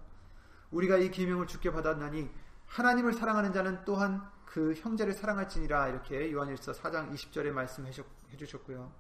우리가 0.71 0.99
이 0.99 1.11
계명을 1.11 1.47
주께 1.47 1.73
받았나니 1.73 2.31
하나님을 2.67 3.15
사랑하는 3.15 3.55
자는 3.55 3.85
또한 3.87 4.31
그 4.45 4.75
형제를 4.75 5.15
사랑할지니라 5.15 5.89
이렇게 5.89 6.33
요한일서 6.33 6.73
4장 6.73 7.13
20절에 7.13 7.51
말씀해 7.51 7.91
주셨고요. 8.37 8.93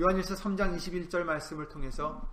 요한일서 0.00 0.34
3장 0.34 0.76
21절 0.76 1.22
말씀을 1.22 1.68
통해서 1.68 2.28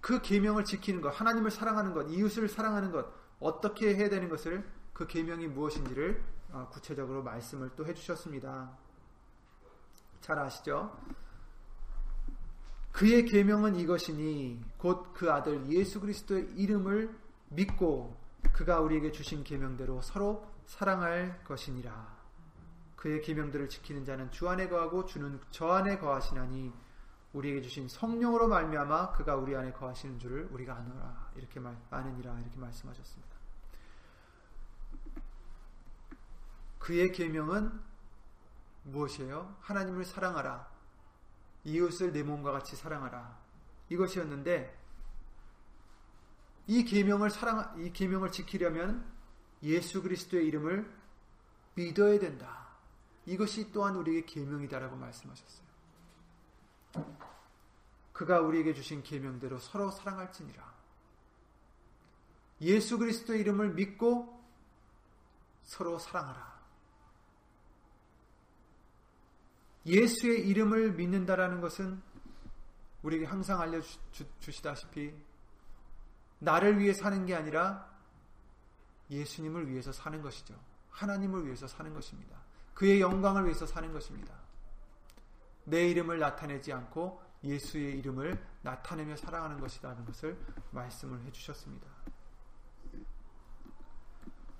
그 0.00 0.20
계명을 0.22 0.64
지키는 0.64 1.00
것, 1.00 1.08
하나님을 1.10 1.50
사랑하는 1.50 1.92
것, 1.92 2.04
이웃을 2.10 2.48
사랑하는 2.48 2.92
것, 2.92 3.12
어떻게 3.40 3.94
해야 3.94 4.08
되는 4.08 4.28
것을 4.28 4.64
그 4.92 5.06
계명이 5.06 5.48
무엇인지를 5.48 6.22
어, 6.52 6.68
구체적으로 6.70 7.22
말씀을 7.22 7.70
또 7.76 7.86
해주셨습니다. 7.86 8.76
잘 10.20 10.38
아시죠? 10.38 10.96
그의 12.92 13.24
계명은 13.24 13.76
이것이니 13.76 14.62
곧 14.76 15.12
그 15.14 15.30
아들 15.30 15.66
예수 15.70 16.00
그리스도의 16.00 16.50
이름을 16.56 17.14
믿고 17.50 18.19
그가 18.52 18.80
우리에게 18.80 19.12
주신 19.12 19.44
계명대로 19.44 20.02
서로 20.02 20.46
사랑할 20.66 21.42
것이니라. 21.44 22.20
그의 22.96 23.22
계명들을 23.22 23.68
지키는 23.68 24.04
자는 24.04 24.30
주 24.30 24.48
안에 24.48 24.68
거하고 24.68 25.06
주는 25.06 25.40
저 25.50 25.68
안에 25.68 25.98
거하시나니 25.98 26.72
우리에게 27.32 27.62
주신 27.62 27.88
성령으로 27.88 28.48
말미암아 28.48 29.12
그가 29.12 29.36
우리 29.36 29.56
안에 29.56 29.72
거하시는 29.72 30.18
줄을 30.18 30.48
우리가 30.50 30.74
아노라 30.74 31.30
이렇게 31.36 31.60
말 31.60 31.76
아느니라 31.90 32.38
이렇게 32.40 32.58
말씀하셨습니다. 32.58 33.36
그의 36.78 37.12
계명은 37.12 37.80
무엇이에요? 38.84 39.56
하나님을 39.60 40.04
사랑하라. 40.04 40.68
이웃을 41.64 42.12
내 42.12 42.22
몸과 42.22 42.52
같이 42.52 42.74
사랑하라. 42.74 43.38
이것이었는데 43.90 44.79
이 46.70 46.84
계명을 46.84 47.30
사랑 47.30 47.74
이 47.84 47.92
계명을 47.92 48.30
지키려면 48.30 49.04
예수 49.64 50.02
그리스도의 50.02 50.46
이름을 50.46 50.88
믿어야 51.74 52.16
된다. 52.20 52.68
이것이 53.26 53.72
또한 53.72 53.96
우리에게 53.96 54.24
계명이다라고 54.24 54.94
말씀하셨어요. 54.94 55.66
그가 58.12 58.40
우리에게 58.42 58.72
주신 58.72 59.02
계명대로 59.02 59.58
서로 59.58 59.90
사랑할지니라. 59.90 60.72
예수 62.60 62.98
그리스도의 62.98 63.40
이름을 63.40 63.74
믿고 63.74 64.40
서로 65.64 65.98
사랑하라. 65.98 66.60
예수의 69.86 70.46
이름을 70.46 70.92
믿는다라는 70.92 71.60
것은 71.60 72.00
우리에게 73.02 73.26
항상 73.26 73.60
알려주시다시피 73.60 75.29
나를 76.40 76.78
위해 76.78 76.92
사는 76.92 77.24
게 77.26 77.34
아니라 77.34 77.88
예수님을 79.10 79.68
위해서 79.70 79.92
사는 79.92 80.20
것이죠. 80.20 80.54
하나님을 80.90 81.46
위해서 81.46 81.66
사는 81.66 81.92
것입니다. 81.94 82.36
그의 82.74 83.00
영광을 83.00 83.44
위해서 83.44 83.66
사는 83.66 83.92
것입니다. 83.92 84.34
내 85.64 85.88
이름을 85.88 86.18
나타내지 86.18 86.72
않고 86.72 87.22
예수의 87.44 87.98
이름을 87.98 88.42
나타내며 88.62 89.16
살아가는 89.16 89.60
것이라는 89.60 90.04
것을 90.04 90.38
말씀을 90.70 91.20
해주셨습니다. 91.26 91.86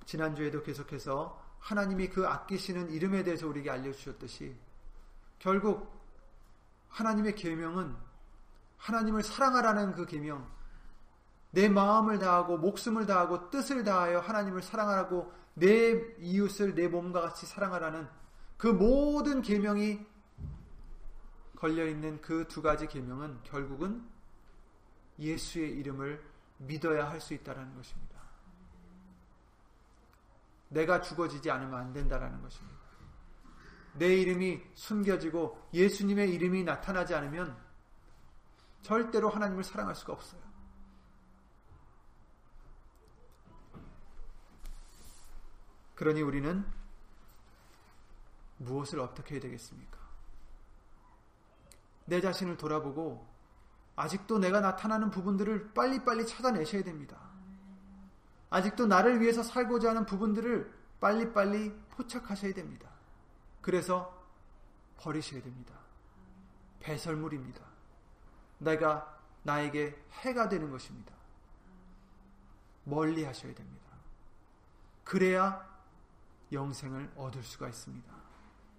지난주에도 0.05 0.61
계속해서 0.63 1.41
하나님이 1.59 2.09
그 2.09 2.27
아끼시는 2.27 2.89
이름에 2.91 3.23
대해서 3.23 3.47
우리에게 3.47 3.69
알려주셨듯이 3.69 4.55
결국 5.39 6.01
하나님의 6.89 7.35
계명은 7.35 7.95
하나님을 8.77 9.23
사랑하라는 9.23 9.93
그 9.93 10.05
계명, 10.05 10.49
내 11.51 11.67
마음을 11.69 12.19
다하고 12.19 12.57
목숨을 12.57 13.05
다하고 13.05 13.49
뜻을 13.49 13.83
다하여 13.83 14.19
하나님을 14.19 14.61
사랑하라고 14.61 15.31
내 15.53 15.91
이웃을 16.19 16.75
내 16.75 16.87
몸과 16.87 17.21
같이 17.21 17.45
사랑하라는 17.45 18.07
그 18.57 18.67
모든 18.67 19.41
계명이 19.41 20.05
걸려 21.57 21.85
있는 21.85 22.21
그 22.21 22.47
두 22.47 22.61
가지 22.61 22.87
계명은 22.87 23.43
결국은 23.43 24.03
예수의 25.19 25.71
이름을 25.77 26.23
믿어야 26.57 27.09
할 27.09 27.19
수 27.21 27.33
있다라는 27.33 27.75
것입니다. 27.75 28.19
내가 30.69 31.01
죽어지지 31.01 31.51
않으면 31.51 31.73
안 31.79 31.93
된다라는 31.93 32.41
것입니다. 32.41 32.79
내 33.93 34.15
이름이 34.15 34.61
숨겨지고 34.73 35.69
예수님의 35.73 36.33
이름이 36.33 36.63
나타나지 36.63 37.13
않으면 37.13 37.57
절대로 38.81 39.29
하나님을 39.29 39.63
사랑할 39.63 39.95
수가 39.95 40.13
없어요. 40.13 40.40
그러니 46.01 46.23
우리는 46.23 46.65
무엇을 48.57 48.99
어떻게 49.01 49.35
해야 49.35 49.41
되겠습니까? 49.41 49.99
내 52.05 52.19
자신을 52.19 52.57
돌아보고 52.57 53.23
아직도 53.95 54.39
내가 54.39 54.61
나타나는 54.61 55.11
부분들을 55.11 55.73
빨리빨리 55.75 56.25
찾아내셔야 56.25 56.81
됩니다. 56.81 57.19
아직도 58.49 58.87
나를 58.87 59.21
위해서 59.21 59.43
살고자 59.43 59.91
하는 59.91 60.07
부분들을 60.07 60.73
빨리빨리 60.99 61.71
포착하셔야 61.91 62.55
됩니다. 62.55 62.89
그래서 63.61 64.25
버리셔야 64.97 65.43
됩니다. 65.43 65.75
배설물입니다. 66.79 67.61
내가 68.57 69.19
나에게 69.43 70.03
해가 70.13 70.49
되는 70.49 70.71
것입니다. 70.71 71.13
멀리 72.85 73.23
하셔야 73.23 73.53
됩니다. 73.53 73.85
그래야 75.03 75.70
영생을 76.51 77.11
얻을 77.15 77.43
수가 77.43 77.69
있습니다. 77.69 78.13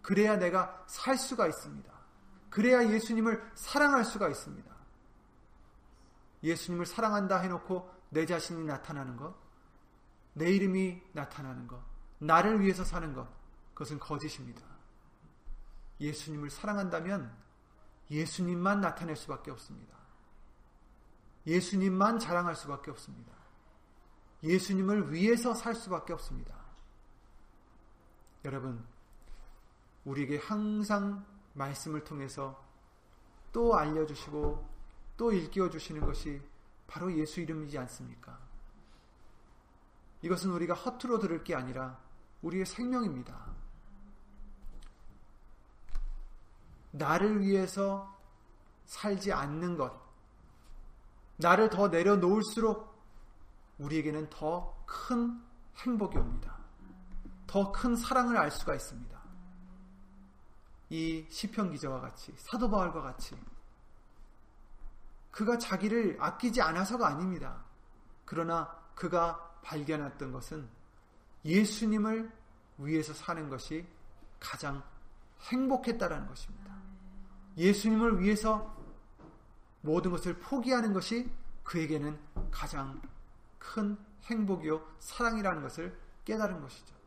그래야 0.02 0.36
내가 0.36 0.84
살 0.86 1.16
수가 1.16 1.46
있습니다. 1.46 1.92
그래야 2.50 2.88
예수님을 2.88 3.52
사랑할 3.54 4.04
수가 4.04 4.28
있습니다. 4.28 4.70
예수님을 6.42 6.86
사랑한다 6.86 7.38
해놓고 7.38 7.90
내 8.10 8.26
자신이 8.26 8.64
나타나는 8.64 9.16
것, 9.16 9.34
내 10.34 10.50
이름이 10.50 11.00
나타나는 11.12 11.66
것, 11.66 11.80
나를 12.18 12.60
위해서 12.60 12.84
사는 12.84 13.14
것, 13.14 13.26
그것은 13.72 13.98
거짓입니다. 13.98 14.60
예수님을 16.00 16.50
사랑한다면 16.50 17.34
예수님만 18.10 18.80
나타낼 18.80 19.16
수밖에 19.16 19.50
없습니다. 19.50 19.96
예수님만 21.46 22.18
자랑할 22.18 22.54
수밖에 22.54 22.90
없습니다. 22.90 23.32
예수님을 24.42 25.12
위해서 25.12 25.54
살 25.54 25.74
수밖에 25.74 26.12
없습니다. 26.12 26.61
여러분, 28.44 28.84
우리에게 30.04 30.38
항상 30.38 31.24
말씀을 31.54 32.04
통해서 32.04 32.62
또 33.52 33.76
알려주시고 33.76 34.68
또 35.16 35.32
일깨워 35.32 35.70
주시는 35.70 36.04
것이 36.04 36.40
바로 36.86 37.12
예수 37.12 37.40
이름이지 37.40 37.78
않습니까? 37.78 38.38
이것은 40.22 40.50
우리가 40.50 40.74
허투루 40.74 41.18
들을 41.18 41.42
게 41.44 41.54
아니라 41.54 41.98
우리의 42.42 42.66
생명입니다. 42.66 43.52
나를 46.92 47.40
위해서 47.40 48.18
살지 48.86 49.32
않는 49.32 49.76
것, 49.76 49.92
나를 51.36 51.70
더 51.70 51.88
내려놓을수록 51.88 52.92
우리에게는 53.78 54.28
더 54.30 54.82
큰 54.92 55.40
행복이 55.78 56.18
옵니다. 56.18 56.61
더 57.52 57.70
큰 57.70 57.94
사랑을 57.94 58.38
알 58.38 58.50
수가 58.50 58.74
있습니다. 58.74 59.20
이 60.88 61.26
시편 61.28 61.70
기자와 61.72 62.00
같이 62.00 62.32
사도 62.38 62.70
바울과 62.70 63.02
같이 63.02 63.36
그가 65.30 65.58
자기를 65.58 66.16
아끼지 66.18 66.62
않아서가 66.62 67.08
아닙니다. 67.08 67.62
그러나 68.24 68.74
그가 68.94 69.54
발견했던 69.62 70.32
것은 70.32 70.66
예수님을 71.44 72.32
위해서 72.78 73.12
사는 73.12 73.50
것이 73.50 73.86
가장 74.40 74.82
행복했다라는 75.42 76.26
것입니다. 76.26 76.74
예수님을 77.58 78.20
위해서 78.20 78.74
모든 79.82 80.10
것을 80.10 80.38
포기하는 80.38 80.94
것이 80.94 81.30
그에게는 81.64 82.18
가장 82.50 83.02
큰 83.58 83.98
행복이요 84.24 84.82
사랑이라는 85.00 85.60
것을 85.60 86.00
깨달은 86.24 86.62
것이죠. 86.62 87.01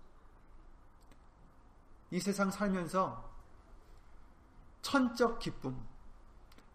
이 2.12 2.20
세상 2.20 2.52
살면서 2.52 3.34
천적 4.82 5.40
기쁨, 5.40 5.84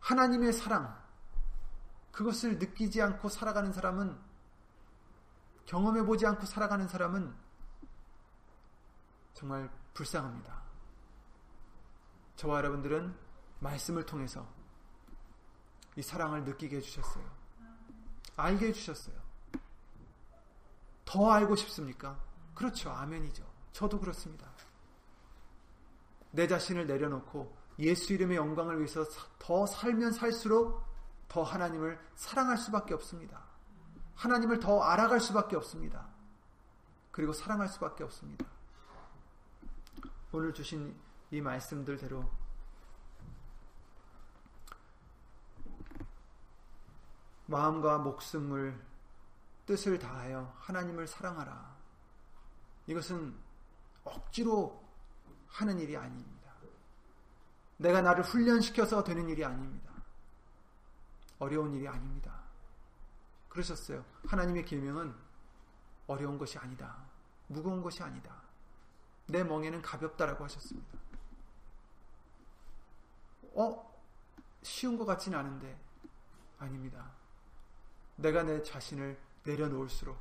하나님의 0.01 0.53
사랑, 0.53 1.01
그것을 2.13 2.59
느끼지 2.59 3.01
않고 3.01 3.29
살아가는 3.29 3.73
사람은 3.73 4.19
경험해 5.67 6.05
보지 6.05 6.27
않고 6.27 6.47
살아가는 6.47 6.89
사람은 6.89 7.33
정말 9.35 9.71
불쌍합니다. 9.95 10.61
저와 12.37 12.59
여러분들은 12.59 13.15
말씀을 13.61 14.05
통해서 14.05 14.47
이 15.97 16.03
사랑을 16.03 16.45
느끼게 16.45 16.79
해주셨어요. 16.79 17.25
알게 18.37 18.69
해주셨어요. 18.69 19.17
더 21.05 21.31
알고 21.31 21.57
싶습니까? 21.57 22.19
그렇죠. 22.55 22.91
아멘이죠. 22.91 23.45
저도 23.73 24.01
그렇습니다. 24.01 24.51
내 26.33 26.47
자신을 26.47 26.87
내려놓고 26.87 27.57
예수 27.79 28.13
이름의 28.13 28.37
영광을 28.37 28.77
위해서 28.79 29.05
더 29.39 29.67
살면 29.67 30.13
살수록 30.13 30.85
더 31.29 31.43
하나님을 31.43 31.99
사랑할 32.15 32.59
수밖에 32.59 32.95
없습니다. 32.95 33.43
하나님을 34.15 34.61
더 34.61 34.83
알아갈 34.83 35.21
수밖에 35.21 35.57
없습니다. 35.57 36.09
그리고 37.11 37.33
사랑할 37.33 37.69
수밖에 37.69 38.05
없습니다. 38.05 38.45
오늘 40.33 40.53
주신 40.53 40.95
이 41.31 41.41
말씀들대로 41.41 42.31
마음과 47.47 47.99
목숨을 47.99 48.81
뜻을 49.67 49.99
다하여 49.99 50.55
하나님을 50.59 51.07
사랑하라. 51.07 51.77
이것은 52.87 53.37
억지로 54.05 54.90
하는 55.51 55.79
일이 55.79 55.97
아닙니다. 55.97 56.51
내가 57.77 58.03
나를 58.03 58.23
훈련시켜서 58.23 59.05
되는 59.05 59.29
일이 59.29 59.45
아닙니다. 59.45 59.91
어려운 61.39 61.75
일이 61.75 61.89
아닙니다. 61.89 62.41
그러셨어요. 63.49 64.05
하나님의 64.27 64.65
계명은 64.65 65.15
어려운 66.07 66.39
것이 66.39 66.59
아니다. 66.59 66.97
무거운 67.47 67.83
것이 67.83 68.03
아니다. 68.03 68.35
내 69.27 69.43
멍에는 69.43 69.83
가볍다라고 69.83 70.45
하셨습니다. 70.45 70.99
어? 73.55 73.91
쉬운 74.63 74.99
것 74.99 75.05
같지는 75.05 75.39
않은데 75.39 75.79
아닙니다. 76.59 77.11
내가 78.17 78.43
내 78.43 78.63
자신을 78.63 79.19
내려놓을수록 79.45 80.19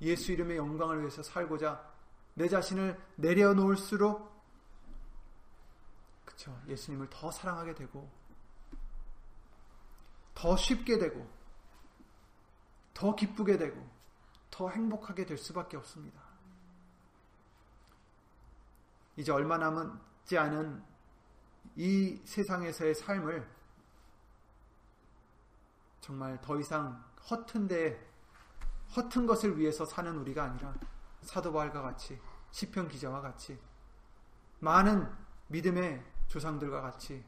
예수 0.00 0.32
이름의 0.32 0.56
영광을 0.56 1.00
위해서 1.00 1.22
살고자 1.22 1.92
내 2.34 2.48
자신을 2.48 2.98
내려놓을수록 3.16 4.35
그렇죠. 6.36 6.54
예수님을 6.68 7.08
더 7.08 7.30
사랑하게 7.30 7.74
되고 7.74 8.08
더 10.34 10.54
쉽게 10.54 10.98
되고 10.98 11.26
더 12.92 13.14
기쁘게 13.14 13.56
되고 13.56 13.88
더 14.50 14.68
행복하게 14.68 15.24
될 15.24 15.38
수밖에 15.38 15.78
없습니다. 15.78 16.20
이제 19.16 19.32
얼마 19.32 19.56
남지 19.56 20.36
않은 20.36 20.84
이 21.74 22.20
세상에서의 22.24 22.94
삶을 22.94 23.56
정말 26.00 26.38
더 26.42 26.60
이상 26.60 27.02
허튼데 27.30 28.12
허튼 28.94 29.26
것을 29.26 29.58
위해서 29.58 29.84
사는 29.86 30.16
우리가 30.18 30.44
아니라 30.44 30.74
사도 31.22 31.50
바울과 31.52 31.80
같이 31.80 32.20
시편 32.50 32.88
기자와 32.88 33.20
같이 33.22 33.58
많은 34.60 35.10
믿음의 35.48 36.15
조상들과 36.28 36.80
같이 36.82 37.24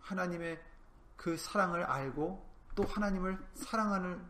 하나님의 0.00 0.62
그 1.16 1.36
사랑을 1.36 1.82
알고 1.84 2.44
또 2.74 2.84
하나님을 2.84 3.38
사랑하는 3.54 4.24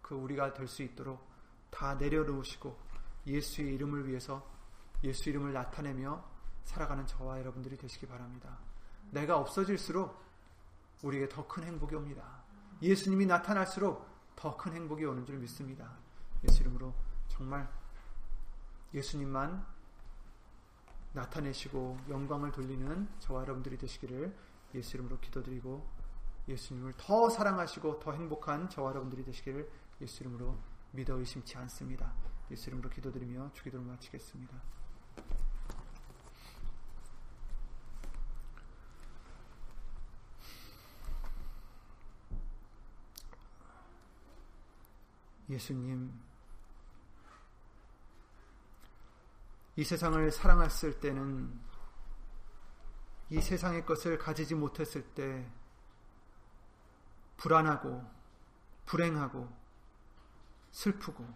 그 0.00 0.14
우리가 0.14 0.52
될 0.54 0.66
수 0.68 0.82
있도록 0.82 1.26
다 1.70 1.94
내려놓으시고 1.94 2.78
예수의 3.26 3.74
이름을 3.74 4.08
위해서 4.08 4.46
예수 5.04 5.28
이름을 5.30 5.52
나타내며 5.52 6.24
살아가는 6.64 7.06
저와 7.06 7.38
여러분들이 7.40 7.76
되시기 7.76 8.06
바랍니다. 8.06 8.58
내가 9.10 9.38
없어질수록 9.38 10.20
우리에게 11.02 11.28
더 11.28 11.46
큰 11.48 11.64
행복이 11.64 11.94
옵니다. 11.94 12.42
예수님이 12.80 13.26
나타날수록 13.26 14.06
더 14.36 14.56
큰 14.56 14.72
행복이 14.72 15.04
오는 15.04 15.24
줄 15.26 15.38
믿습니다. 15.38 15.92
예수 16.44 16.62
이름으로 16.62 16.94
정말 17.28 17.68
예수님만 18.94 19.64
나타내시고 21.12 21.98
영광을 22.08 22.50
돌리는 22.50 23.08
저와 23.18 23.42
여러분들이 23.42 23.76
되시기를 23.78 24.34
예수 24.74 24.96
이름으로 24.96 25.18
기도드리고 25.20 25.86
예수님을 26.48 26.94
더 26.96 27.28
사랑하시고 27.28 28.00
더 28.00 28.12
행복한 28.12 28.68
저와 28.68 28.90
여러분들이 28.90 29.24
되시기를 29.24 29.70
예수 30.00 30.22
이름으로 30.22 30.56
믿어 30.92 31.14
의심치 31.16 31.56
않습니다. 31.58 32.12
예수 32.50 32.70
이름으로 32.70 32.90
기도드리며 32.90 33.52
주기도를 33.52 33.84
마치겠습니다. 33.86 34.60
예수님, 45.48 46.10
이 49.76 49.84
세상을 49.84 50.30
사랑했을 50.30 51.00
때는 51.00 51.58
이 53.30 53.40
세상의 53.40 53.86
것을 53.86 54.18
가지지 54.18 54.54
못했을 54.54 55.02
때 55.14 55.50
불안하고 57.38 58.04
불행하고 58.84 59.48
슬프고 60.70 61.26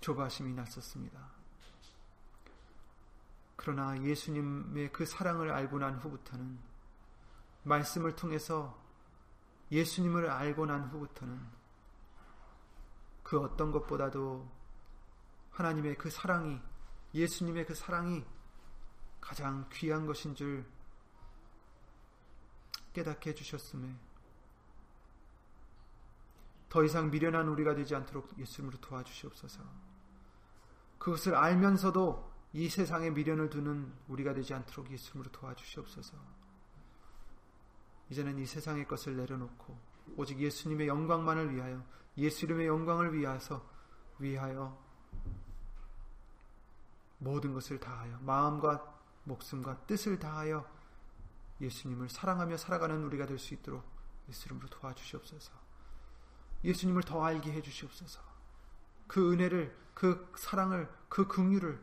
조바심이 0.00 0.52
났었습니다. 0.52 1.18
그러나 3.56 4.00
예수님의 4.02 4.92
그 4.92 5.06
사랑을 5.06 5.50
알고 5.50 5.78
난 5.78 5.96
후부터는 5.96 6.58
말씀을 7.64 8.14
통해서 8.14 8.78
예수님을 9.72 10.30
알고 10.30 10.66
난 10.66 10.84
후부터는 10.84 11.40
그 13.24 13.40
어떤 13.40 13.72
것보다도 13.72 14.48
하나님의 15.56 15.96
그 15.96 16.10
사랑이 16.10 16.60
예수님의 17.14 17.64
그 17.64 17.74
사랑이 17.74 18.24
가장 19.20 19.66
귀한 19.72 20.06
것인 20.06 20.34
줄 20.34 20.66
깨닫게 22.92 23.30
해주셨음에 23.30 23.96
더 26.68 26.84
이상 26.84 27.10
미련한 27.10 27.48
우리가 27.48 27.74
되지 27.74 27.94
않도록 27.94 28.38
예수님으로 28.38 28.78
도와주시옵소서. 28.80 29.62
그것을 30.98 31.34
알면서도 31.34 32.32
이 32.52 32.68
세상에 32.68 33.10
미련을 33.10 33.48
두는 33.48 33.92
우리가 34.08 34.34
되지 34.34 34.52
않도록 34.52 34.90
예수님으로 34.90 35.32
도와주시옵소서. 35.32 36.16
이제는 38.10 38.38
이 38.38 38.46
세상의 38.46 38.86
것을 38.86 39.16
내려놓고 39.16 39.78
오직 40.16 40.38
예수님의 40.38 40.86
영광만을 40.86 41.54
위하여 41.54 41.82
예수 42.18 42.44
이름의 42.44 42.66
영광을 42.66 43.14
위하여서 43.14 43.66
위하여 44.18 44.85
모든 47.18 47.52
것을 47.54 47.78
다하여 47.80 48.18
마음과 48.20 48.94
목숨과 49.24 49.86
뜻을 49.86 50.18
다하여 50.18 50.68
예수님을 51.60 52.08
사랑하며 52.08 52.56
살아가는 52.58 53.02
우리가 53.04 53.26
될 53.26 53.38
수 53.38 53.54
있도록 53.54 53.84
예수 54.28 54.46
이름으로 54.46 54.68
도와주시옵소서. 54.68 55.52
예수님을 56.64 57.02
더 57.02 57.24
알게 57.24 57.52
해 57.52 57.62
주시옵소서. 57.62 58.20
그 59.06 59.32
은혜를 59.32 59.76
그 59.94 60.32
사랑을 60.36 60.90
그 61.08 61.26
긍휼을 61.26 61.80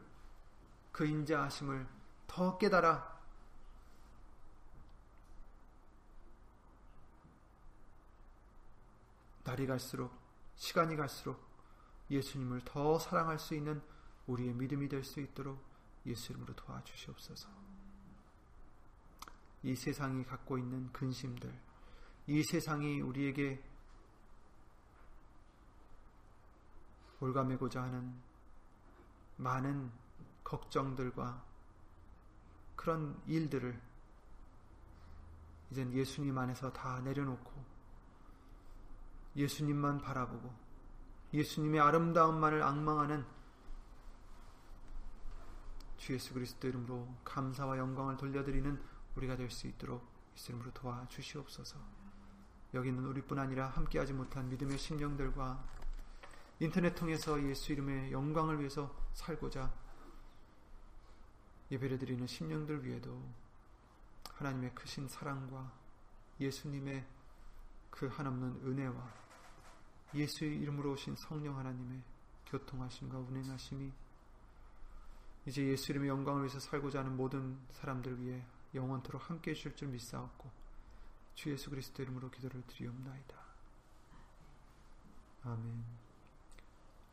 그 0.92 1.06
인자하심을 1.06 1.88
더 2.28 2.58
깨달아 2.58 3.14
날이 9.44 9.68
갈수록 9.68 10.12
시간이 10.56 10.96
갈수록 10.96 11.40
예수님을 12.10 12.62
더 12.66 13.00
사랑할 13.00 13.40
수 13.40 13.56
있는 13.56 13.82
우리의 14.28 14.54
믿음이 14.54 14.88
될 14.88 15.04
수 15.04 15.20
있도록 15.20 15.62
예수 16.06 16.32
이름으로 16.32 16.56
도와주시옵소서. 16.56 17.50
이 19.64 19.76
세상이 19.76 20.26
갖고 20.26 20.58
있는 20.58 20.92
근심들, 20.92 21.54
이 22.28 22.44
세상이 22.44 23.00
우리에게 23.02 23.64
올가매고자 27.22 27.84
하는 27.84 28.14
많은 29.38 29.92
걱정들과 30.44 31.42
그런 32.76 33.22
일들을 33.28 33.82
이젠 35.72 35.94
예수님 35.94 36.38
안에서 36.38 36.74
다 36.74 37.00
내려놓고 37.02 37.52
예수님만 39.38 40.02
바라보고 40.02 40.54
예수님의 41.34 41.80
아름다움만을 41.80 42.62
악망하는 42.62 43.26
주 46.04 46.12
예수 46.12 46.34
그리스도 46.34 46.68
이름으로 46.68 47.08
감사와 47.24 47.78
영광을 47.78 48.18
돌려드리는 48.18 48.78
우리가 49.16 49.38
될 49.38 49.50
수 49.50 49.68
있도록 49.68 50.06
예수 50.36 50.52
이름으로 50.52 50.74
도와주시옵소서. 50.74 51.80
여기는 52.74 53.06
우리뿐 53.06 53.40
아니라 53.40 53.70
함께하지 53.70 54.12
못한 54.12 54.50
믿음의 54.50 54.78
심령들과 54.78 55.64
인터넷 56.60 56.94
통해서 56.94 57.42
예수 57.48 57.72
이름의 57.72 58.12
영광을 58.12 58.60
위해서 58.60 58.94
살고자 59.14 59.74
예배를 61.72 62.00
드리는 62.00 62.28
심령들 62.28 62.84
위에도 62.84 63.24
하나님의 64.34 64.76
크신 64.76 65.08
사랑과 65.08 65.72
예수님의 66.38 67.06
그 67.90 68.08
한없는 68.08 68.68
은혜와 68.68 69.14
예수의 70.14 70.60
이름으로 70.60 70.92
오신 70.92 71.16
성령 71.16 71.58
하나님의 71.58 72.02
교통하심과 72.48 73.20
운행하심이 73.20 74.03
이제 75.46 75.66
예수 75.66 75.92
이름의 75.92 76.10
영광을 76.10 76.42
위해서 76.42 76.60
살고자 76.60 77.00
하는 77.00 77.18
모든 77.18 77.58
사람들 77.72 78.22
위해 78.22 78.44
영원토록 78.74 79.30
함께 79.30 79.52
해주실 79.52 79.76
줄 79.76 79.90
믿사옵고 79.90 80.50
주 81.36 81.52
예수 81.52 81.70
그리스도 81.70 82.02
이름으로 82.02 82.30
기도를 82.30 82.62
드리옵나이다. 82.68 83.36
아멘 85.44 85.84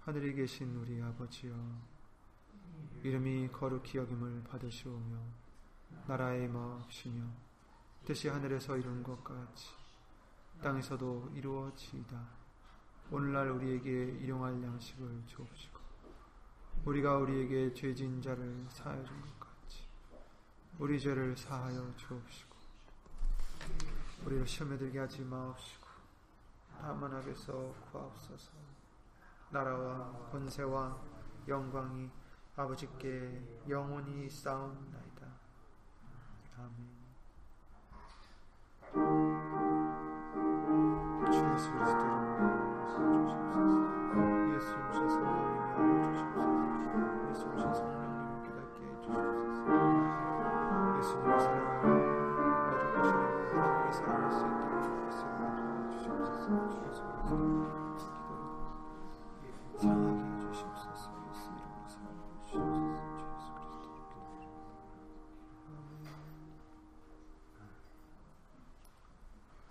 하늘에 0.01 0.33
계신 0.33 0.77
우리 0.77 1.03
아버지여 1.03 1.55
이름이 3.03 3.49
거룩히 3.49 3.99
여김을 3.99 4.45
받으시오며 4.45 5.19
나라의 6.07 6.49
마옵시며 6.49 7.25
뜻이 8.05 8.29
하늘에서 8.29 8.77
이룬 8.77 9.03
것 9.03 9.23
같이 9.25 9.69
땅에서도 10.63 11.33
이루어지이다. 11.35 12.41
오늘날 13.11 13.51
우리에게 13.51 13.91
일용할 14.21 14.63
양식을 14.63 15.23
주옵시고 15.27 15.70
우리가 16.85 17.17
우리에게 17.19 17.75
죄진 17.75 18.21
자를 18.23 18.67
사하여 18.71 19.05
준 19.05 19.21
것 19.39 19.41
같이 19.61 19.85
우리 20.79 20.99
죄를 21.01 21.37
사하여 21.37 21.95
주옵시고 21.97 22.57
우리를 24.25 24.47
시험에 24.47 24.77
들게 24.77 24.99
하지 24.99 25.23
마옵시고 25.23 25.87
다만 26.81 27.13
하게서 27.13 27.75
구하옵소서. 27.93 28.53
나라와 29.51 30.11
권세와 30.31 30.97
영광이 31.47 32.09
아버지께 32.57 33.63
영원히 33.69 34.31
쌓옵나이다. 34.31 35.27
아멘. 36.57 37.01
주 41.31 41.39
예수 41.55 41.71
그리스도 41.73 42.03
예수 42.85 42.97
오신 42.97 43.51
성령 43.53 44.00